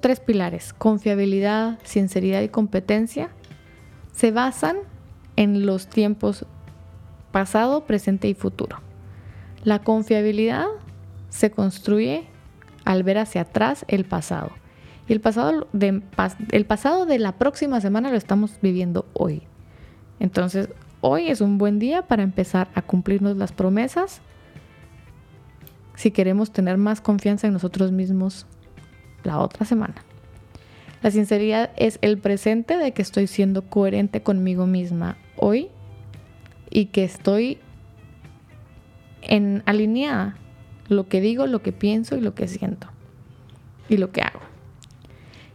tres 0.02 0.20
pilares, 0.20 0.74
confiabilidad, 0.74 1.78
sinceridad 1.82 2.42
y 2.42 2.50
competencia, 2.50 3.30
se 4.14 4.32
basan 4.32 4.76
en 5.36 5.64
los 5.64 5.86
tiempos 5.86 6.44
pasado, 7.30 7.86
presente 7.86 8.28
y 8.28 8.34
futuro. 8.34 8.91
La 9.64 9.80
confiabilidad 9.80 10.66
se 11.28 11.50
construye 11.50 12.24
al 12.84 13.02
ver 13.02 13.18
hacia 13.18 13.42
atrás 13.42 13.84
el 13.88 14.04
pasado. 14.04 14.50
Y 15.08 15.12
el 15.12 15.20
pasado 15.20 15.68
de, 15.72 16.02
el 16.50 16.66
pasado 16.66 17.06
de 17.06 17.18
la 17.18 17.32
próxima 17.32 17.80
semana 17.80 18.10
lo 18.10 18.16
estamos 18.16 18.58
viviendo 18.60 19.06
hoy. 19.12 19.42
Entonces, 20.20 20.68
hoy 21.00 21.28
es 21.28 21.40
un 21.40 21.58
buen 21.58 21.78
día 21.78 22.02
para 22.02 22.22
empezar 22.22 22.68
a 22.74 22.82
cumplirnos 22.82 23.36
las 23.36 23.52
promesas 23.52 24.20
si 25.94 26.10
queremos 26.10 26.52
tener 26.52 26.78
más 26.78 27.00
confianza 27.00 27.46
en 27.46 27.52
nosotros 27.52 27.92
mismos 27.92 28.46
la 29.24 29.38
otra 29.38 29.64
semana. 29.64 29.94
La 31.02 31.10
sinceridad 31.10 31.70
es 31.76 31.98
el 32.00 32.18
presente 32.18 32.78
de 32.78 32.92
que 32.92 33.02
estoy 33.02 33.26
siendo 33.26 33.62
coherente 33.62 34.22
conmigo 34.22 34.66
misma 34.66 35.16
hoy 35.36 35.68
y 36.70 36.86
que 36.86 37.04
estoy 37.04 37.58
en 39.22 39.62
alineada 39.66 40.36
lo 40.88 41.08
que 41.08 41.20
digo, 41.20 41.46
lo 41.46 41.62
que 41.62 41.72
pienso 41.72 42.16
y 42.16 42.20
lo 42.20 42.34
que 42.34 42.48
siento 42.48 42.88
y 43.88 43.96
lo 43.96 44.10
que 44.10 44.22
hago. 44.22 44.40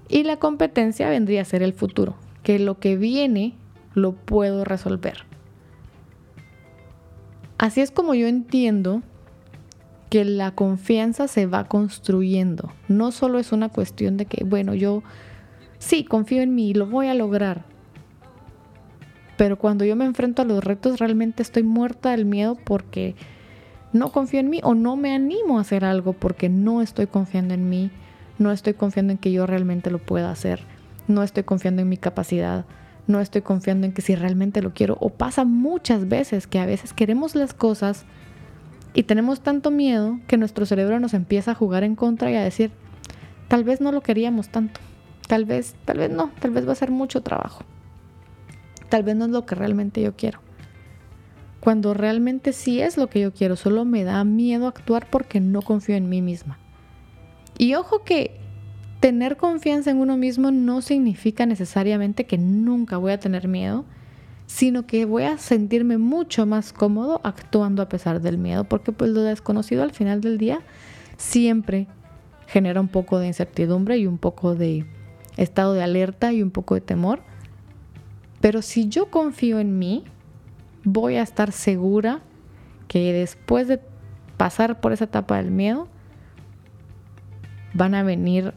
Y 0.10 0.24
la 0.24 0.38
competencia 0.38 1.10
vendría 1.10 1.42
a 1.42 1.46
ser 1.46 1.64
el 1.64 1.74
futuro, 1.74 2.16
que 2.44 2.60
lo 2.60 2.80
que 2.80 2.96
viene 2.96 3.54
lo 3.94 4.14
puedo 4.14 4.64
resolver. 4.64 5.26
Así 7.58 7.82
es 7.82 7.92
como 7.92 8.14
yo 8.14 8.28
entiendo 8.28 9.02
que 10.10 10.24
la 10.24 10.52
confianza 10.52 11.28
se 11.28 11.48
va 11.48 11.66
construyendo. 11.66 12.72
No 12.88 13.12
solo 13.12 13.40
es 13.40 13.52
una 13.52 13.70
cuestión 13.70 14.16
de 14.16 14.26
que, 14.26 14.44
bueno, 14.46 14.74
yo 14.74 15.04
sí 15.80 16.04
confío 16.06 16.42
en 16.42 16.56
mí 16.56 16.74
lo 16.74 16.86
voy 16.86 17.08
a 17.08 17.14
lograr. 17.14 17.66
Pero 19.38 19.58
cuando 19.58 19.86
yo 19.86 19.96
me 19.96 20.06
enfrento 20.06 20.42
a 20.42 20.46
los 20.46 20.64
retos 20.64 21.00
realmente 21.00 21.44
estoy 21.44 21.64
muerta 21.64 22.12
del 22.12 22.26
miedo 22.26 22.56
porque 22.56 23.16
no 23.94 24.12
confío 24.12 24.39
en 24.39 24.50
mí 24.50 24.60
o 24.63 24.75
no 24.75 24.96
me 24.96 25.13
animo 25.13 25.58
a 25.58 25.62
hacer 25.62 25.86
algo 25.86 26.13
porque 26.13 26.50
no 26.50 26.82
estoy 26.82 27.08
confiando 27.08 27.53
en 27.53 27.70
mí, 27.70 27.91
no 28.38 28.51
estoy 28.51 28.74
confiando 28.74 29.12
en 29.12 29.17
que 29.17 29.32
yo 29.32 29.46
realmente 29.46 29.91
lo 29.91 30.00
pueda 30.00 30.32
hacer, 30.32 30.62
no 31.08 31.24
estoy 31.24 31.44
confiando 31.44 31.82
en 31.82 31.89
mi 31.89 31.98
capacidad, 31.98 32.65
no 33.08 33.22
estoy 33.22 33.41
confiando 33.41 33.86
en 33.88 33.94
que 33.94 34.01
si 34.01 34.15
realmente 34.15 34.62
lo 34.62 34.74
quiero. 34.74 34.98
O 35.00 35.10
pasa 35.10 35.46
muchas 35.46 36.08
veces 36.08 36.46
que 36.46 36.60
a 36.60 36.65
veces 36.65 36.94
queremos 36.94 37.36
las 37.36 37.53
cosas 37.53 38.06
y 38.94 39.03
tenemos 39.03 39.41
tanto 39.41 39.72
miedo 39.72 40.20
que 40.27 40.38
nuestro 40.38 40.65
cerebro 40.65 41.00
nos 41.00 41.13
empieza 41.13 41.51
a 41.51 41.56
jugar 41.56 41.84
en 41.84 41.96
contra 41.96 42.32
y 42.32 42.36
a 42.36 42.44
decir, 42.44 42.72
tal 43.48 43.63
vez 43.63 43.82
no 43.82 43.91
lo 43.91 44.01
queríamos 44.01 44.50
tanto, 44.50 44.79
tal 45.27 45.46
vez, 45.46 45.75
tal 45.86 46.00
vez 46.00 46.12
no, 46.12 46.32
tal 46.39 46.51
vez 46.51 46.67
va 46.67 46.74
a 46.74 46.75
ser 46.75 46.91
mucho 46.91 47.22
trabajo, 47.22 47.63
tal 48.89 49.03
vez 49.03 49.15
no 49.15 49.25
es 49.25 49.32
lo 49.32 49.46
que 49.46 49.56
realmente 49.56 50.01
yo 50.01 50.15
quiero. 50.15 50.47
Cuando 51.60 51.94
realmente 51.94 52.54
sí 52.54 52.82
es 52.82 52.98
lo 52.98 53.08
que 53.08 53.22
yo 53.22 53.34
quiero, 53.34 53.56
solo 53.56 53.84
me 53.86 54.04
da 54.04 54.24
miedo 54.24 54.68
actuar 54.68 55.08
porque 55.10 55.40
no 55.40 55.62
confío 55.62 55.96
en 55.96 56.10
mí 56.10 56.22
misma. 56.22 56.60
Y 57.58 57.74
ojo 57.74 58.04
que 58.04 58.40
tener 59.00 59.38
confianza 59.38 59.92
en 59.92 59.98
uno 59.98 60.18
mismo 60.18 60.52
no 60.52 60.82
significa 60.82 61.46
necesariamente 61.46 62.26
que 62.26 62.38
nunca 62.38 62.98
voy 62.98 63.12
a 63.12 63.20
tener 63.20 63.48
miedo, 63.48 63.86
sino 64.46 64.88
que 64.88 65.06
voy 65.06 65.24
a 65.24 65.38
sentirme 65.38 65.98
mucho 65.98 66.46
más 66.46 66.74
cómodo 66.74 67.20
actuando 67.24 67.82
a 67.82 67.90
pesar 67.90 68.22
del 68.22 68.38
miedo, 68.38 68.64
porque 68.64 68.92
pues 68.92 69.12
lo 69.12 69.22
desconocido 69.22 69.84
al 69.84 69.92
final 69.92 70.22
del 70.22 70.38
día 70.38 70.62
siempre 71.18 71.88
genera 72.48 72.80
un 72.80 72.88
poco 72.88 73.20
de 73.20 73.28
incertidumbre 73.28 73.98
y 73.98 74.08
un 74.08 74.18
poco 74.18 74.56
de 74.56 74.86
estado 75.36 75.74
de 75.74 75.84
alerta 75.84 76.32
y 76.32 76.42
un 76.42 76.52
poco 76.52 76.76
de 76.76 76.82
temor. 76.82 77.22
Pero 78.40 78.62
si 78.62 78.88
yo 78.88 79.12
confío 79.12 79.60
en 79.60 79.78
mí, 79.78 80.06
voy 80.89 81.17
a 81.17 81.22
estar 81.22 81.51
segura 81.51 82.22
que 82.88 83.12
después 83.12 83.67
de 83.67 83.82
pasar 84.38 84.79
por 84.79 84.94
esa 84.94 85.03
etapa 85.03 85.36
del 85.36 85.51
miedo, 85.51 85.89
van 87.74 87.94
a 87.94 88.03
venir 88.03 88.53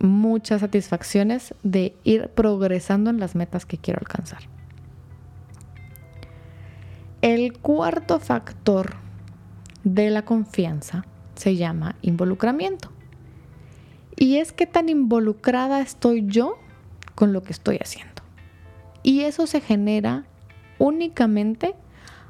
muchas 0.00 0.60
satisfacciones 0.60 1.56
de 1.64 1.96
ir 2.04 2.28
progresando 2.28 3.10
en 3.10 3.18
las 3.18 3.34
metas 3.34 3.66
que 3.66 3.78
quiero 3.78 3.98
alcanzar. 4.00 4.42
El 7.20 7.58
cuarto 7.58 8.20
factor 8.20 8.94
de 9.82 10.10
la 10.10 10.24
confianza 10.24 11.04
se 11.34 11.56
llama 11.56 11.96
involucramiento. 12.00 12.92
Y 14.14 14.36
es 14.36 14.52
que 14.52 14.68
tan 14.68 14.88
involucrada 14.88 15.80
estoy 15.80 16.26
yo 16.26 16.58
con 17.16 17.32
lo 17.32 17.42
que 17.42 17.52
estoy 17.52 17.78
haciendo. 17.82 18.22
Y 19.02 19.22
eso 19.22 19.48
se 19.48 19.60
genera 19.60 20.26
únicamente 20.82 21.76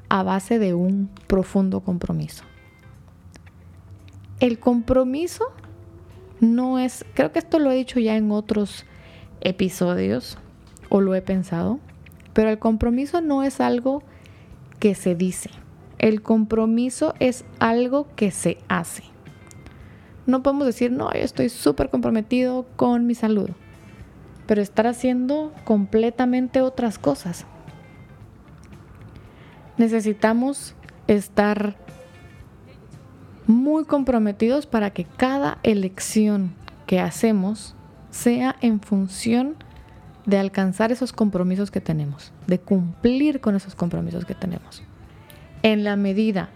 a 0.09 0.21
base 0.21 0.59
de 0.59 0.75
un 0.75 1.09
profundo 1.25 1.79
compromiso. 1.79 2.43
El 4.39 4.59
compromiso 4.59 5.45
no 6.39 6.77
es, 6.77 7.03
creo 7.15 7.31
que 7.31 7.39
esto 7.39 7.57
lo 7.57 7.71
he 7.71 7.75
dicho 7.75 7.99
ya 7.99 8.15
en 8.15 8.31
otros 8.31 8.85
episodios 9.41 10.37
o 10.89 11.01
lo 11.01 11.15
he 11.15 11.23
pensado, 11.23 11.79
pero 12.33 12.51
el 12.51 12.59
compromiso 12.59 13.21
no 13.21 13.41
es 13.41 13.59
algo 13.59 14.03
que 14.77 14.93
se 14.93 15.15
dice. 15.15 15.49
El 15.97 16.21
compromiso 16.21 17.15
es 17.19 17.45
algo 17.57 18.05
que 18.15 18.29
se 18.29 18.59
hace. 18.67 19.03
No 20.27 20.43
podemos 20.43 20.67
decir, 20.67 20.91
no, 20.91 21.11
yo 21.11 21.21
estoy 21.21 21.49
súper 21.49 21.89
comprometido 21.89 22.67
con 22.75 23.07
mi 23.07 23.15
salud, 23.15 23.49
pero 24.45 24.61
estar 24.61 24.85
haciendo 24.85 25.51
completamente 25.63 26.61
otras 26.61 26.99
cosas. 26.99 27.47
Necesitamos 29.77 30.75
estar 31.07 31.75
muy 33.47 33.85
comprometidos 33.85 34.65
para 34.65 34.91
que 34.91 35.05
cada 35.05 35.59
elección 35.63 36.53
que 36.85 36.99
hacemos 36.99 37.75
sea 38.11 38.55
en 38.61 38.79
función 38.79 39.55
de 40.25 40.37
alcanzar 40.37 40.91
esos 40.91 41.11
compromisos 41.11 41.71
que 41.71 41.81
tenemos, 41.81 42.31
de 42.47 42.59
cumplir 42.59 43.41
con 43.41 43.55
esos 43.55 43.75
compromisos 43.75 44.25
que 44.25 44.35
tenemos. 44.35 44.83
En 45.63 45.83
la 45.83 45.95
medida 45.95 46.49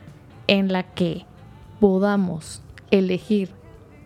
en 0.48 0.72
la 0.72 0.84
que 0.84 1.26
podamos 1.80 2.62
elegir 2.92 3.52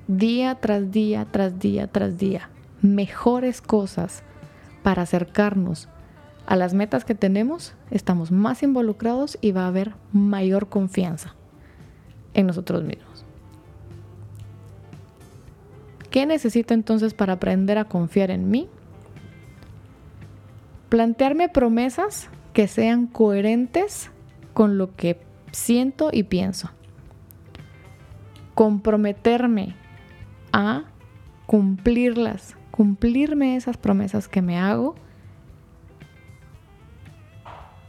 día 0.08 0.56
tras 0.56 0.91
día, 0.91 1.27
tras 1.30 1.60
día, 1.60 1.88
tras 1.88 2.18
día, 2.18 2.50
mejores 2.82 3.62
cosas 3.62 4.24
para 4.84 5.03
acercarnos 5.03 5.88
a 6.51 6.58
las 6.58 6.74
metas 6.74 7.05
que 7.05 7.15
tenemos, 7.15 7.75
estamos 7.91 8.29
más 8.29 8.62
involucrados 8.62 9.38
y 9.39 9.53
va 9.53 9.63
a 9.63 9.67
haber 9.67 9.93
mayor 10.12 10.67
confianza 10.67 11.34
en 12.34 12.46
nosotros 12.46 12.84
mismos. 12.84 13.24
¿Qué 16.10 16.25
necesito 16.25 16.74
entonces 16.74 17.13
para 17.13 17.31
aprender 17.31 17.77
a 17.77 17.86
confiar 17.86 18.31
en 18.31 18.51
mí? 18.51 18.67
Plantearme 20.89 21.48
promesas 21.48 22.29
que 22.51 22.67
sean 22.67 23.08
coherentes 23.08 24.12
con 24.53 24.78
lo 24.78 24.93
que 24.93 25.21
siento 25.54 26.10
y 26.12 26.23
pienso. 26.23 26.69
Comprometerme 28.56 29.78
a 30.52 30.84
cumplirlas, 31.45 32.58
cumplirme 32.71 33.56
esas 33.56 33.78
promesas 33.78 34.28
que 34.28 34.41
me 34.41 34.60
hago 34.60 34.95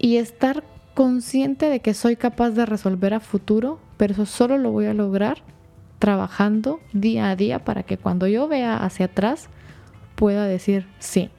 y 0.02 0.18
estar 0.18 0.64
consciente 0.92 1.70
de 1.70 1.80
que 1.80 1.94
soy 1.94 2.16
capaz 2.16 2.50
de 2.50 2.66
resolver 2.66 3.14
a 3.14 3.20
futuro 3.20 3.80
pero 4.02 4.14
eso 4.14 4.26
solo 4.26 4.58
lo 4.58 4.72
voy 4.72 4.86
a 4.86 4.94
lograr 4.94 5.44
trabajando 6.00 6.80
día 6.92 7.30
a 7.30 7.36
día 7.36 7.64
para 7.64 7.84
que 7.84 7.98
cuando 7.98 8.26
yo 8.26 8.48
vea 8.48 8.76
hacia 8.78 9.06
atrás 9.06 9.48
pueda 10.16 10.44
decir 10.46 10.88
sí. 10.98 11.30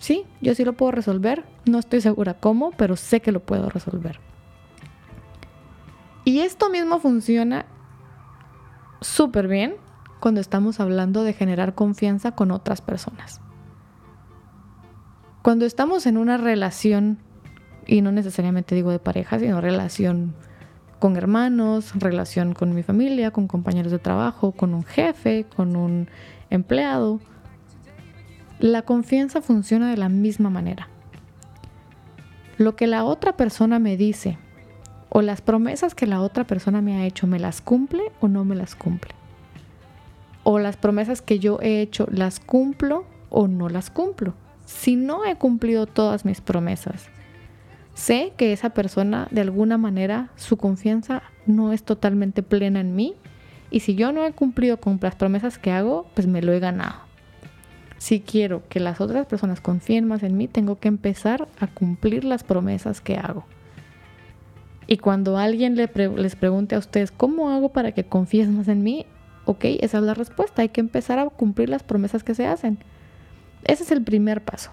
Sí, 0.00 0.26
yo 0.40 0.56
sí 0.56 0.64
lo 0.64 0.72
puedo 0.72 0.90
resolver, 0.90 1.44
no 1.66 1.78
estoy 1.78 2.00
segura 2.00 2.34
cómo, 2.34 2.72
pero 2.72 2.96
sé 2.96 3.20
que 3.20 3.30
lo 3.30 3.38
puedo 3.38 3.70
resolver. 3.70 4.18
Y 6.24 6.40
esto 6.40 6.68
mismo 6.68 6.98
funciona 6.98 7.66
súper 9.00 9.46
bien 9.46 9.76
cuando 10.18 10.40
estamos 10.40 10.80
hablando 10.80 11.22
de 11.22 11.32
generar 11.32 11.76
confianza 11.76 12.32
con 12.32 12.50
otras 12.50 12.80
personas. 12.80 13.40
Cuando 15.42 15.64
estamos 15.64 16.06
en 16.06 16.18
una 16.18 16.38
relación, 16.38 17.18
y 17.88 18.02
no 18.02 18.12
necesariamente 18.12 18.74
digo 18.74 18.92
de 18.92 19.00
pareja, 19.00 19.40
sino 19.40 19.60
relación 19.60 20.34
con 21.00 21.16
hermanos, 21.16 21.92
relación 21.94 22.52
con 22.52 22.74
mi 22.74 22.82
familia, 22.82 23.30
con 23.30 23.48
compañeros 23.48 23.90
de 23.90 23.98
trabajo, 23.98 24.52
con 24.52 24.74
un 24.74 24.84
jefe, 24.84 25.46
con 25.56 25.74
un 25.74 26.08
empleado. 26.50 27.18
La 28.60 28.82
confianza 28.82 29.40
funciona 29.40 29.90
de 29.90 29.96
la 29.96 30.10
misma 30.10 30.50
manera. 30.50 30.88
Lo 32.58 32.76
que 32.76 32.86
la 32.86 33.04
otra 33.04 33.36
persona 33.36 33.78
me 33.78 33.96
dice 33.96 34.36
o 35.08 35.22
las 35.22 35.40
promesas 35.40 35.94
que 35.94 36.06
la 36.06 36.20
otra 36.20 36.44
persona 36.44 36.82
me 36.82 36.96
ha 36.96 37.06
hecho, 37.06 37.26
¿me 37.26 37.38
las 37.38 37.62
cumple 37.62 38.12
o 38.20 38.28
no 38.28 38.44
me 38.44 38.54
las 38.54 38.74
cumple? 38.74 39.12
O 40.44 40.58
las 40.58 40.76
promesas 40.76 41.22
que 41.22 41.38
yo 41.38 41.58
he 41.62 41.80
hecho, 41.80 42.06
¿las 42.10 42.38
cumplo 42.38 43.06
o 43.30 43.48
no 43.48 43.70
las 43.70 43.88
cumplo? 43.88 44.34
Si 44.66 44.96
no 44.96 45.24
he 45.24 45.36
cumplido 45.36 45.86
todas 45.86 46.26
mis 46.26 46.42
promesas, 46.42 47.08
sé 47.98 48.32
que 48.36 48.52
esa 48.52 48.70
persona 48.70 49.26
de 49.32 49.40
alguna 49.40 49.76
manera 49.76 50.30
su 50.36 50.56
confianza 50.56 51.22
no 51.46 51.72
es 51.72 51.82
totalmente 51.82 52.44
plena 52.44 52.78
en 52.80 52.94
mí 52.94 53.16
y 53.70 53.80
si 53.80 53.96
yo 53.96 54.12
no 54.12 54.24
he 54.24 54.32
cumplido 54.32 54.78
con 54.78 55.00
las 55.02 55.16
promesas 55.16 55.58
que 55.58 55.72
hago, 55.72 56.06
pues 56.14 56.26
me 56.28 56.40
lo 56.40 56.52
he 56.52 56.60
ganado. 56.60 56.94
Si 57.98 58.20
quiero 58.20 58.62
que 58.68 58.78
las 58.78 59.00
otras 59.00 59.26
personas 59.26 59.60
confíen 59.60 60.06
más 60.06 60.22
en 60.22 60.36
mí, 60.36 60.46
tengo 60.46 60.78
que 60.78 60.86
empezar 60.86 61.48
a 61.58 61.66
cumplir 61.66 62.22
las 62.24 62.44
promesas 62.44 63.00
que 63.00 63.16
hago. 63.16 63.44
Y 64.86 64.98
cuando 64.98 65.36
alguien 65.36 65.74
les 65.74 66.36
pregunte 66.36 66.76
a 66.76 66.78
ustedes, 66.78 67.10
¿cómo 67.10 67.50
hago 67.50 67.70
para 67.70 67.92
que 67.92 68.04
confíes 68.04 68.48
más 68.48 68.68
en 68.68 68.84
mí? 68.84 69.06
Ok, 69.44 69.64
esa 69.80 69.98
es 69.98 70.04
la 70.04 70.14
respuesta. 70.14 70.62
Hay 70.62 70.68
que 70.68 70.80
empezar 70.80 71.18
a 71.18 71.28
cumplir 71.28 71.68
las 71.68 71.82
promesas 71.82 72.22
que 72.22 72.34
se 72.34 72.46
hacen. 72.46 72.78
Ese 73.64 73.82
es 73.82 73.90
el 73.90 74.02
primer 74.02 74.44
paso. 74.44 74.70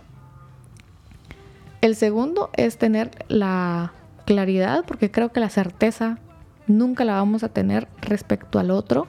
El 1.85 1.95
segundo 1.95 2.49
es 2.53 2.79
tener 2.79 3.11
la 3.27 3.93
claridad, 4.25 4.85
porque 4.87 5.11
creo 5.11 5.31
que 5.31 5.39
la 5.39 5.51
certeza 5.51 6.17
nunca 6.65 7.05
la 7.05 7.13
vamos 7.13 7.43
a 7.43 7.49
tener 7.49 7.87
respecto 8.01 8.57
al 8.57 8.71
otro, 8.71 9.05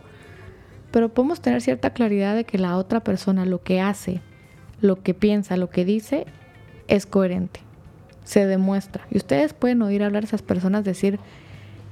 pero 0.91 1.09
podemos 1.09 1.41
tener 1.41 1.63
cierta 1.63 1.95
claridad 1.95 2.35
de 2.35 2.45
que 2.45 2.59
la 2.59 2.77
otra 2.77 3.01
persona 3.01 3.47
lo 3.47 3.63
que 3.63 3.81
hace, 3.81 4.21
lo 4.83 5.03
que 5.03 5.15
piensa, 5.15 5.57
lo 5.57 5.71
que 5.71 5.87
dice, 5.87 6.27
es 6.87 7.07
coherente, 7.07 7.61
se 8.25 8.45
demuestra. 8.45 9.07
Y 9.11 9.17
ustedes 9.17 9.55
pueden 9.55 9.81
oír 9.81 10.03
hablar 10.03 10.25
a 10.25 10.27
esas 10.27 10.43
personas 10.43 10.85
decir 10.85 11.19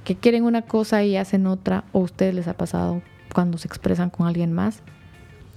que 0.03 0.15
quieren 0.15 0.43
una 0.43 0.61
cosa 0.61 1.03
y 1.03 1.17
hacen 1.17 1.47
otra, 1.47 1.85
o 1.93 2.01
a 2.01 2.03
ustedes 2.03 2.35
les 2.35 2.47
ha 2.47 2.53
pasado 2.53 3.01
cuando 3.33 3.57
se 3.57 3.67
expresan 3.67 4.11
con 4.11 4.27
alguien 4.27 4.53
más. 4.53 4.83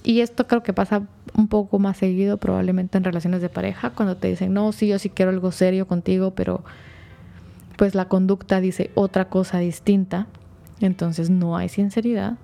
Y 0.04 0.20
esto 0.20 0.46
creo 0.46 0.62
que 0.62 0.72
pasa 0.72 1.02
un 1.34 1.48
poco 1.48 1.78
más 1.78 1.96
seguido 1.96 2.36
probablemente 2.38 2.98
en 2.98 3.04
relaciones 3.04 3.42
de 3.42 3.48
pareja, 3.48 3.90
cuando 3.90 4.16
te 4.16 4.28
dicen, 4.28 4.54
no, 4.54 4.72
sí, 4.72 4.88
yo 4.88 4.98
sí 4.98 5.10
quiero 5.10 5.30
algo 5.30 5.52
serio 5.52 5.86
contigo, 5.86 6.32
pero 6.34 6.62
pues 7.76 7.94
la 7.94 8.06
conducta 8.06 8.60
dice 8.60 8.90
otra 8.94 9.28
cosa 9.28 9.58
distinta, 9.58 10.26
entonces 10.80 11.30
no 11.30 11.56
hay 11.56 11.68
sinceridad. 11.68 12.38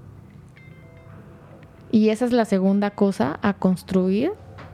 Y 1.91 2.09
esa 2.09 2.25
es 2.25 2.33
la 2.33 2.45
segunda 2.45 2.91
cosa 2.91 3.39
a 3.43 3.55
construir 3.55 4.33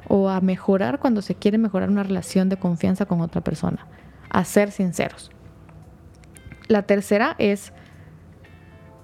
o 0.08 0.28
a 0.28 0.40
mejorar 0.40 0.98
cuando 0.98 1.22
se 1.22 1.34
quiere 1.34 1.58
mejorar 1.58 1.90
una 1.90 2.02
relación 2.02 2.48
de 2.48 2.56
confianza 2.56 3.06
con 3.06 3.20
otra 3.20 3.42
persona, 3.42 3.86
a 4.30 4.44
ser 4.44 4.70
sinceros. 4.70 5.30
La 6.66 6.82
tercera 6.82 7.36
es 7.38 7.72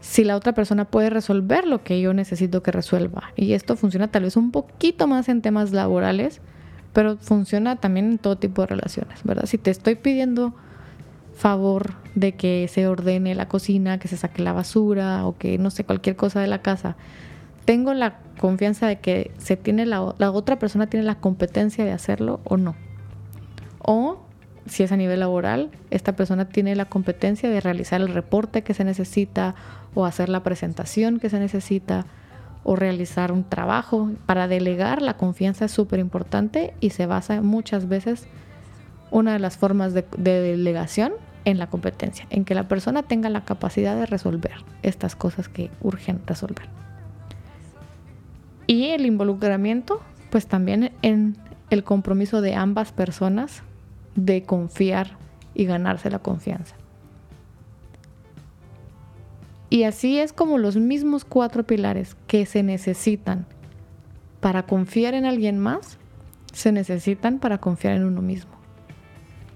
si 0.06 0.22
la 0.22 0.36
otra 0.36 0.52
persona 0.52 0.84
puede 0.84 1.10
resolver 1.10 1.66
lo 1.66 1.82
que 1.82 2.00
yo 2.00 2.14
necesito 2.14 2.62
que 2.62 2.70
resuelva. 2.70 3.32
Y 3.34 3.54
esto 3.54 3.74
funciona 3.74 4.06
tal 4.06 4.22
vez 4.22 4.36
un 4.36 4.52
poquito 4.52 5.08
más 5.08 5.28
en 5.28 5.42
temas 5.42 5.72
laborales, 5.72 6.40
pero 6.92 7.16
funciona 7.16 7.74
también 7.76 8.12
en 8.12 8.18
todo 8.18 8.38
tipo 8.38 8.62
de 8.62 8.68
relaciones, 8.68 9.24
¿verdad? 9.24 9.46
Si 9.46 9.58
te 9.58 9.72
estoy 9.72 9.96
pidiendo 9.96 10.54
favor 11.34 11.94
de 12.14 12.36
que 12.36 12.68
se 12.68 12.86
ordene 12.86 13.34
la 13.34 13.48
cocina, 13.48 13.98
que 13.98 14.06
se 14.06 14.16
saque 14.16 14.42
la 14.42 14.52
basura 14.52 15.26
o 15.26 15.36
que 15.36 15.58
no 15.58 15.70
sé, 15.70 15.82
cualquier 15.82 16.14
cosa 16.14 16.40
de 16.40 16.46
la 16.46 16.62
casa, 16.62 16.96
tengo 17.64 17.92
la 17.92 18.20
confianza 18.38 18.86
de 18.86 19.00
que 19.00 19.32
se 19.38 19.56
tiene 19.56 19.86
la, 19.86 20.14
la 20.18 20.30
otra 20.30 20.60
persona 20.60 20.86
tiene 20.86 21.04
la 21.04 21.16
competencia 21.16 21.84
de 21.84 21.90
hacerlo 21.90 22.40
o 22.44 22.56
no. 22.56 22.76
O 23.80 24.20
si 24.66 24.82
es 24.82 24.92
a 24.92 24.96
nivel 24.96 25.20
laboral, 25.20 25.70
esta 25.90 26.16
persona 26.16 26.46
tiene 26.48 26.74
la 26.74 26.86
competencia 26.86 27.48
de 27.48 27.60
realizar 27.60 28.00
el 28.00 28.08
reporte 28.08 28.62
que 28.62 28.74
se 28.74 28.84
necesita 28.84 29.54
o 29.94 30.04
hacer 30.04 30.28
la 30.28 30.42
presentación 30.42 31.18
que 31.18 31.30
se 31.30 31.38
necesita 31.38 32.06
o 32.64 32.76
realizar 32.76 33.32
un 33.32 33.44
trabajo. 33.44 34.10
Para 34.26 34.48
delegar 34.48 35.02
la 35.02 35.16
confianza 35.16 35.66
es 35.66 35.72
súper 35.72 36.00
importante 36.00 36.74
y 36.80 36.90
se 36.90 37.06
basa 37.06 37.40
muchas 37.40 37.88
veces 37.88 38.26
una 39.10 39.32
de 39.32 39.38
las 39.38 39.56
formas 39.56 39.94
de, 39.94 40.04
de, 40.18 40.40
delegación 40.40 41.12
en 41.44 41.58
la 41.58 41.68
competencia, 41.68 42.26
en 42.30 42.44
que 42.44 42.56
la 42.56 42.66
persona 42.66 43.04
tenga 43.04 43.30
la 43.30 43.44
capacidad 43.44 43.94
de 43.94 44.06
resolver 44.06 44.64
estas 44.82 45.14
cosas 45.14 45.48
que 45.48 45.70
urgen 45.80 46.20
resolver. 46.26 46.68
Y 48.66 48.86
el 48.86 49.06
involucramiento, 49.06 50.02
pues 50.30 50.48
también 50.48 50.90
en 51.02 51.36
el 51.70 51.84
compromiso 51.84 52.40
de 52.40 52.56
ambas 52.56 52.90
personas 52.90 53.62
de 54.16 54.42
confiar 54.42 55.16
y 55.54 55.64
ganarse 55.64 56.10
la 56.10 56.18
confianza. 56.18 56.74
Y 59.68 59.82
así 59.84 60.18
es 60.18 60.32
como 60.32 60.58
los 60.58 60.76
mismos 60.76 61.24
cuatro 61.24 61.64
pilares 61.64 62.16
que 62.26 62.46
se 62.46 62.62
necesitan 62.62 63.46
para 64.40 64.64
confiar 64.64 65.14
en 65.14 65.24
alguien 65.24 65.58
más, 65.58 65.98
se 66.52 66.72
necesitan 66.72 67.38
para 67.38 67.58
confiar 67.58 67.94
en 67.94 68.04
uno 68.04 68.22
mismo. 68.22 68.52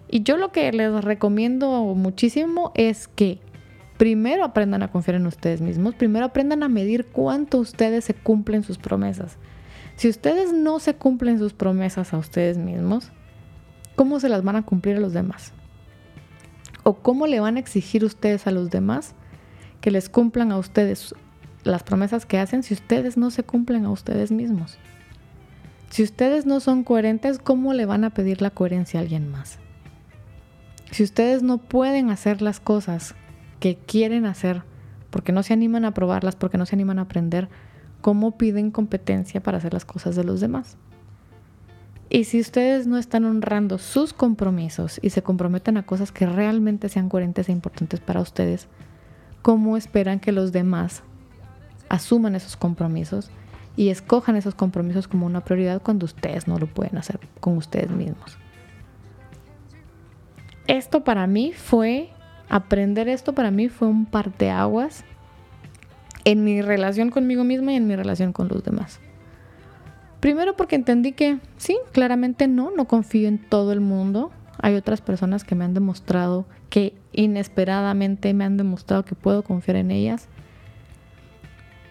Y 0.09 0.23
yo 0.23 0.37
lo 0.37 0.51
que 0.51 0.73
les 0.73 1.05
recomiendo 1.05 1.83
muchísimo 1.95 2.73
es 2.75 3.07
que 3.07 3.39
primero 3.97 4.45
aprendan 4.45 4.83
a 4.83 4.91
confiar 4.91 5.17
en 5.17 5.27
ustedes 5.27 5.61
mismos, 5.61 5.95
primero 5.95 6.27
aprendan 6.27 6.65
a 6.65 6.69
medir 6.69 7.07
cuánto 7.07 7.59
ustedes 7.59 8.05
se 8.05 8.15
cumplen 8.15 8.65
sus 8.65 8.79
promesas. 8.79 9.37
Si 9.95 10.09
ustedes 10.09 10.53
no 10.53 10.81
se 10.81 10.95
cumplen 10.95 11.39
sus 11.39 11.53
promesas 11.53 12.13
a 12.13 12.19
ustedes 12.19 12.59
mismos, 12.59 13.13
¿cómo 14.01 14.19
se 14.19 14.31
las 14.31 14.43
van 14.43 14.57
a 14.57 14.63
cumplir 14.63 14.97
a 14.97 15.01
los 15.01 15.13
demás? 15.13 15.53
¿O 16.85 16.95
cómo 16.95 17.27
le 17.27 17.39
van 17.39 17.57
a 17.57 17.61
exigir 17.61 18.03
ustedes 18.03 18.47
a 18.47 18.51
los 18.51 18.71
demás 18.71 19.15
que 19.83 19.91
les 19.91 20.09
cumplan 20.09 20.53
a 20.53 20.57
ustedes 20.57 21.15
las 21.65 21.83
promesas 21.83 22.25
que 22.25 22.39
hacen 22.39 22.63
si 22.63 22.73
ustedes 22.73 23.19
no 23.19 23.31
se 23.31 23.43
cumplen 23.43 23.85
a 23.85 23.91
ustedes 23.91 24.33
mismos? 24.33 24.79
Si 25.91 26.03
ustedes 26.03 26.47
no 26.47 26.61
son 26.61 26.83
coherentes, 26.83 27.39
¿cómo 27.39 27.75
le 27.75 27.85
van 27.85 28.05
a 28.05 28.09
pedir 28.09 28.41
la 28.41 28.49
coherencia 28.49 29.01
a 29.01 29.03
alguien 29.03 29.31
más? 29.31 29.59
Si 30.93 31.03
ustedes 31.03 31.43
no 31.43 31.59
pueden 31.59 32.09
hacer 32.09 32.41
las 32.41 32.59
cosas 32.59 33.15
que 33.59 33.77
quieren 33.77 34.25
hacer 34.25 34.63
porque 35.11 35.33
no 35.33 35.43
se 35.43 35.53
animan 35.53 35.85
a 35.85 35.93
probarlas, 35.93 36.37
porque 36.37 36.57
no 36.57 36.65
se 36.65 36.75
animan 36.75 37.01
a 37.01 37.03
aprender, 37.03 37.51
¿cómo 38.01 38.39
piden 38.39 38.71
competencia 38.71 39.43
para 39.43 39.59
hacer 39.59 39.75
las 39.75 39.85
cosas 39.85 40.17
de 40.17 40.25
los 40.25 40.41
demás? 40.41 40.79
Y 42.13 42.25
si 42.25 42.41
ustedes 42.41 42.89
no 42.89 42.99
están 42.99 43.25
honrando 43.25 43.79
sus 43.79 44.13
compromisos 44.13 44.99
y 45.01 45.11
se 45.11 45.23
comprometen 45.23 45.77
a 45.77 45.87
cosas 45.87 46.11
que 46.11 46.27
realmente 46.27 46.89
sean 46.89 47.09
coherentes 47.09 47.49
e 47.49 47.53
importantes 47.53 48.01
para 48.01 48.21
ustedes, 48.21 48.67
¿cómo 49.43 49.77
esperan 49.77 50.19
que 50.19 50.33
los 50.33 50.51
demás 50.51 51.05
asuman 51.89 52.35
esos 52.35 52.57
compromisos 52.57 53.31
y 53.77 53.91
escojan 53.91 54.35
esos 54.35 54.57
compromisos 54.57 55.07
como 55.07 55.25
una 55.25 55.45
prioridad 55.45 55.81
cuando 55.81 56.05
ustedes 56.05 56.49
no 56.49 56.59
lo 56.59 56.67
pueden 56.67 56.99
hacer 56.99 57.21
con 57.39 57.57
ustedes 57.57 57.91
mismos? 57.91 58.37
Esto 60.67 61.05
para 61.05 61.29
mí 61.29 61.53
fue, 61.53 62.11
aprender 62.49 63.09
esto 63.09 63.37
para 63.37 63.53
mí 63.53 63.69
fue 63.69 63.87
un 63.87 64.05
parteaguas 64.05 65.05
en 66.25 66.43
mi 66.43 66.61
relación 66.61 67.11
conmigo 67.11 67.45
misma 67.45 67.73
y 67.73 67.77
en 67.77 67.87
mi 67.87 67.95
relación 67.95 68.33
con 68.33 68.49
los 68.49 68.65
demás. 68.65 69.01
Primero 70.21 70.55
porque 70.55 70.77
entendí 70.77 71.13
que 71.13 71.39
sí, 71.57 71.79
claramente 71.93 72.47
no, 72.47 72.71
no 72.71 72.87
confío 72.87 73.27
en 73.27 73.39
todo 73.39 73.73
el 73.73 73.81
mundo. 73.81 74.31
Hay 74.59 74.75
otras 74.75 75.01
personas 75.01 75.45
que 75.45 75.55
me 75.55 75.65
han 75.65 75.73
demostrado 75.73 76.45
que 76.69 76.95
inesperadamente 77.13 78.35
me 78.35 78.45
han 78.45 78.59
demostrado 78.59 79.05
que 79.05 79.15
puedo 79.15 79.43
confiar 79.43 79.77
en 79.77 79.91
ellas. 79.91 80.29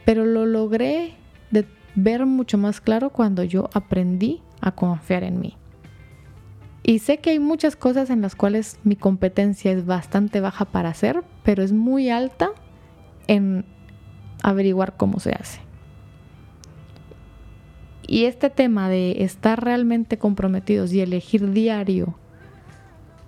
Pero 0.06 0.26
lo 0.26 0.46
logré 0.46 1.16
de 1.50 1.66
ver 1.96 2.28
mucho 2.28 2.60
más 2.60 2.82
claro 2.82 3.10
cuando 3.10 3.44
yo 3.44 3.70
aprendí 3.74 4.42
a 4.62 4.72
confiar 4.72 5.24
en 5.24 5.40
mí. 5.40 5.58
Y 6.84 7.00
sé 7.00 7.18
que 7.18 7.32
hay 7.32 7.40
muchas 7.40 7.76
cosas 7.76 8.10
en 8.10 8.22
las 8.22 8.36
cuales 8.36 8.80
mi 8.84 8.96
competencia 8.96 9.72
es 9.72 9.86
bastante 9.86 10.40
baja 10.40 10.66
para 10.66 10.90
hacer, 10.90 11.24
pero 11.44 11.64
es 11.64 11.72
muy 11.74 12.10
alta 12.10 12.52
en 13.28 13.66
averiguar 14.44 14.96
cómo 14.98 15.20
se 15.20 15.32
hace. 15.32 15.69
Y 18.12 18.26
este 18.26 18.50
tema 18.50 18.90
de 18.90 19.24
estar 19.24 19.64
realmente 19.64 20.18
comprometidos 20.18 20.92
y 20.94 21.00
elegir 21.00 21.52
diario 21.52 22.16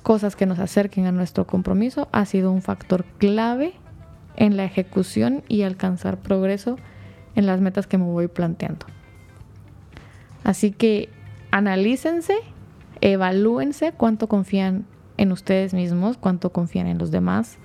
cosas 0.01 0.35
que 0.35 0.47
nos 0.47 0.57
acerquen 0.57 1.05
a 1.05 1.11
nuestro 1.11 1.45
compromiso 1.45 2.09
ha 2.11 2.25
sido 2.25 2.51
un 2.51 2.63
factor 2.63 3.05
clave 3.19 3.73
en 4.37 4.57
la 4.57 4.63
ejecución 4.63 5.43
y 5.47 5.61
alcanzar 5.61 6.17
progreso 6.17 6.77
en 7.35 7.45
las 7.45 7.61
metas 7.61 7.85
que 7.85 7.99
me 7.99 8.05
voy 8.05 8.27
planteando. 8.27 8.87
Así 10.43 10.71
que 10.71 11.09
analícense, 11.51 12.33
evalúense 13.01 13.91
cuánto 13.91 14.27
confían 14.27 14.87
en 15.17 15.31
ustedes 15.31 15.75
mismos, 15.75 16.17
cuánto 16.17 16.51
confían 16.51 16.87
en 16.87 16.97
los 16.97 17.11
demás, 17.11 17.59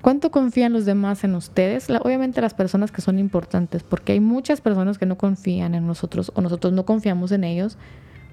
¿Cuánto 0.00 0.30
confían 0.30 0.72
los 0.72 0.84
demás 0.84 1.24
en 1.24 1.34
ustedes? 1.34 1.88
obviamente 1.90 2.40
las 2.40 2.54
personas 2.54 2.92
que 2.92 3.00
son 3.00 3.18
importantes, 3.18 3.82
porque 3.82 4.12
hay 4.12 4.20
muchas 4.20 4.60
personas 4.60 4.96
que 4.96 5.06
no 5.06 5.18
confían 5.18 5.74
en 5.74 5.86
nosotros 5.86 6.30
o 6.34 6.40
nosotros 6.40 6.72
no 6.72 6.84
confiamos 6.84 7.32
en 7.32 7.44
ellos, 7.44 7.78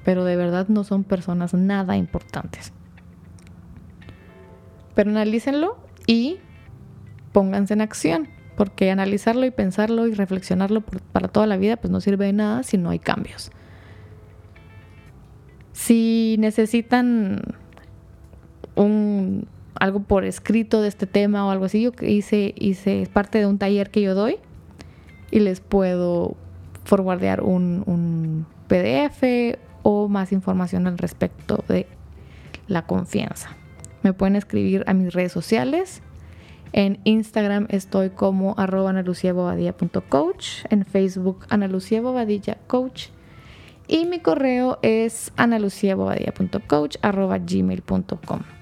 pero 0.04 0.24
de 0.24 0.36
verdad 0.36 0.68
no 0.68 0.84
son 0.84 1.04
personas 1.04 1.54
nada 1.54 1.98
importantes. 1.98 2.72
Pero 4.94 5.10
analícenlo 5.10 5.78
y 6.06 6.38
pónganse 7.32 7.74
en 7.74 7.82
acción, 7.82 8.30
porque 8.56 8.92
analizarlo 8.92 9.46
y 9.46 9.52
pensarlo 9.52 10.08
y 10.08 10.14
reflexionarlo 10.14 10.82
para 10.82 11.28
toda 11.28 11.48
la 11.48 11.58
vida 11.58 11.78
pues 11.78 11.92
no 11.92 12.00
sirve 12.00 12.28
de 12.28 12.34
nada 12.34 12.64
si 12.64 12.78
no 12.78 12.92
hay 12.92 13.00
cambios. 13.00 13.52
Si 15.74 16.38
necesitan 16.40 17.42
un 18.76 19.48
algo 19.80 20.02
por 20.02 20.26
escrito 20.26 20.82
de 20.82 20.88
este 20.88 21.06
tema 21.06 21.46
o 21.46 21.52
algo 21.52 21.66
así, 21.66 21.82
yo 21.82 21.92
hice, 22.02 22.54
hice 22.58 23.08
parte 23.12 23.40
de 23.40 23.46
un 23.46 23.58
taller 23.58 23.92
que 23.92 24.02
yo 24.02 24.16
doy 24.16 24.38
y 25.32 25.40
les 25.40 25.60
puedo 25.60 26.36
forwardear 26.86 27.42
un, 27.42 28.46
PDF 28.68 29.58
o 29.84 30.08
más 30.08 30.32
información 30.32 30.88
al 30.88 30.98
respecto 30.98 31.64
de 31.68 31.86
la 32.68 32.88
confianza. 32.88 33.50
Me 34.02 34.14
pueden 34.14 34.36
escribir 34.36 34.84
a 34.88 34.94
mis 34.94 35.14
redes 35.14 35.32
sociales. 35.32 36.02
En 36.74 37.00
Instagram 37.04 37.68
estoy 37.70 38.10
como 38.10 38.56
arroba 38.58 38.90
analuciabobadilla.coach, 38.90 40.66
en 40.72 40.84
Facebook 40.86 41.46
analuciabobadilla.coach 41.50 43.10
y 43.88 44.06
mi 44.06 44.20
correo 44.20 44.80
es 44.82 45.32
analuciabobadilla.coach 45.38 46.98
arroba 47.04 47.38
gmail.com. 47.38 48.55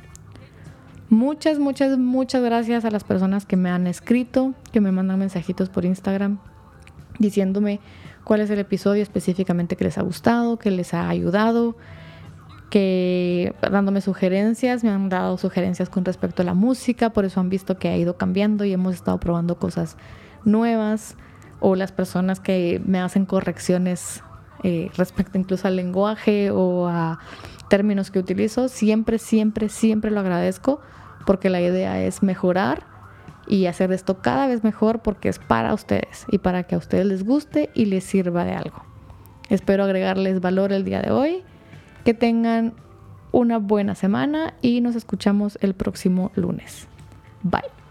Muchas, 1.14 1.60
muchas, 1.60 2.00
muchas 2.00 2.42
gracias 2.42 2.86
a 2.86 2.90
las 2.90 3.04
personas 3.04 3.46
que 3.46 3.56
me 3.56 3.70
han 3.70 3.86
escrito, 3.86 4.56
que 4.72 4.82
me 4.82 4.92
mandan 4.92 5.20
mensajitos 5.20 5.70
por 5.70 5.86
Instagram 5.86 6.40
diciéndome 7.20 7.82
cuál 8.24 8.42
es 8.42 8.50
el 8.50 8.58
episodio 8.58 9.04
específicamente 9.04 9.76
que 9.76 9.84
les 9.84 10.00
ha 10.00 10.02
gustado, 10.02 10.58
que 10.58 10.72
les 10.72 10.96
ha 10.96 11.08
ayudado, 11.08 11.76
que 12.72 13.54
dándome 13.62 14.02
sugerencias, 14.02 14.84
me 14.84 14.90
han 14.90 15.08
dado 15.10 15.38
sugerencias 15.38 15.88
con 15.88 16.04
respecto 16.04 16.42
a 16.42 16.46
la 16.46 16.56
música, 16.56 17.12
por 17.12 17.26
eso 17.26 17.40
han 17.40 17.50
visto 17.50 17.78
que 17.78 17.90
ha 17.90 17.96
ido 17.96 18.18
cambiando 18.18 18.66
y 18.66 18.74
hemos 18.74 18.96
estado 18.96 19.20
probando 19.20 19.60
cosas 19.60 19.98
nuevas, 20.46 21.16
o 21.60 21.76
las 21.76 21.92
personas 21.92 22.40
que 22.40 22.82
me 22.88 23.00
hacen 23.00 23.28
correcciones 23.28 24.24
eh, 24.64 24.90
respecto 24.98 25.38
incluso 25.38 25.68
al 25.68 25.76
lenguaje 25.76 26.50
o 26.50 26.88
a 26.88 27.20
términos 27.70 28.10
que 28.10 28.18
utilizo, 28.18 28.68
siempre, 28.68 29.20
siempre, 29.20 29.70
siempre 29.70 30.10
lo 30.10 30.20
agradezco 30.20 30.82
porque 31.26 31.50
la 31.50 31.62
idea 31.62 32.02
es 32.02 32.24
mejorar 32.24 32.86
y 33.48 33.66
hacer 33.66 33.92
esto 33.92 34.22
cada 34.22 34.48
vez 34.48 34.64
mejor 34.64 35.02
porque 35.02 35.30
es 35.30 35.40
para 35.40 35.74
ustedes 35.74 36.26
y 36.30 36.38
para 36.38 36.64
que 36.64 36.76
a 36.76 36.78
ustedes 36.78 37.06
les 37.06 37.24
guste 37.26 37.70
y 37.74 37.86
les 37.86 38.04
sirva 38.04 38.46
de 38.46 38.54
algo. 38.54 38.84
Espero 39.50 39.84
agregarles 39.84 40.42
valor 40.42 40.72
el 40.72 40.84
día 40.84 41.02
de 41.02 41.12
hoy. 41.12 41.44
Que 42.06 42.14
tengan 42.14 42.74
una 43.32 43.60
buena 43.60 43.96
semana 43.96 44.54
y 44.62 44.82
nos 44.82 44.96
escuchamos 44.96 45.58
el 45.62 45.74
próximo 45.74 46.32
lunes. 46.36 46.88
Bye. 47.44 47.83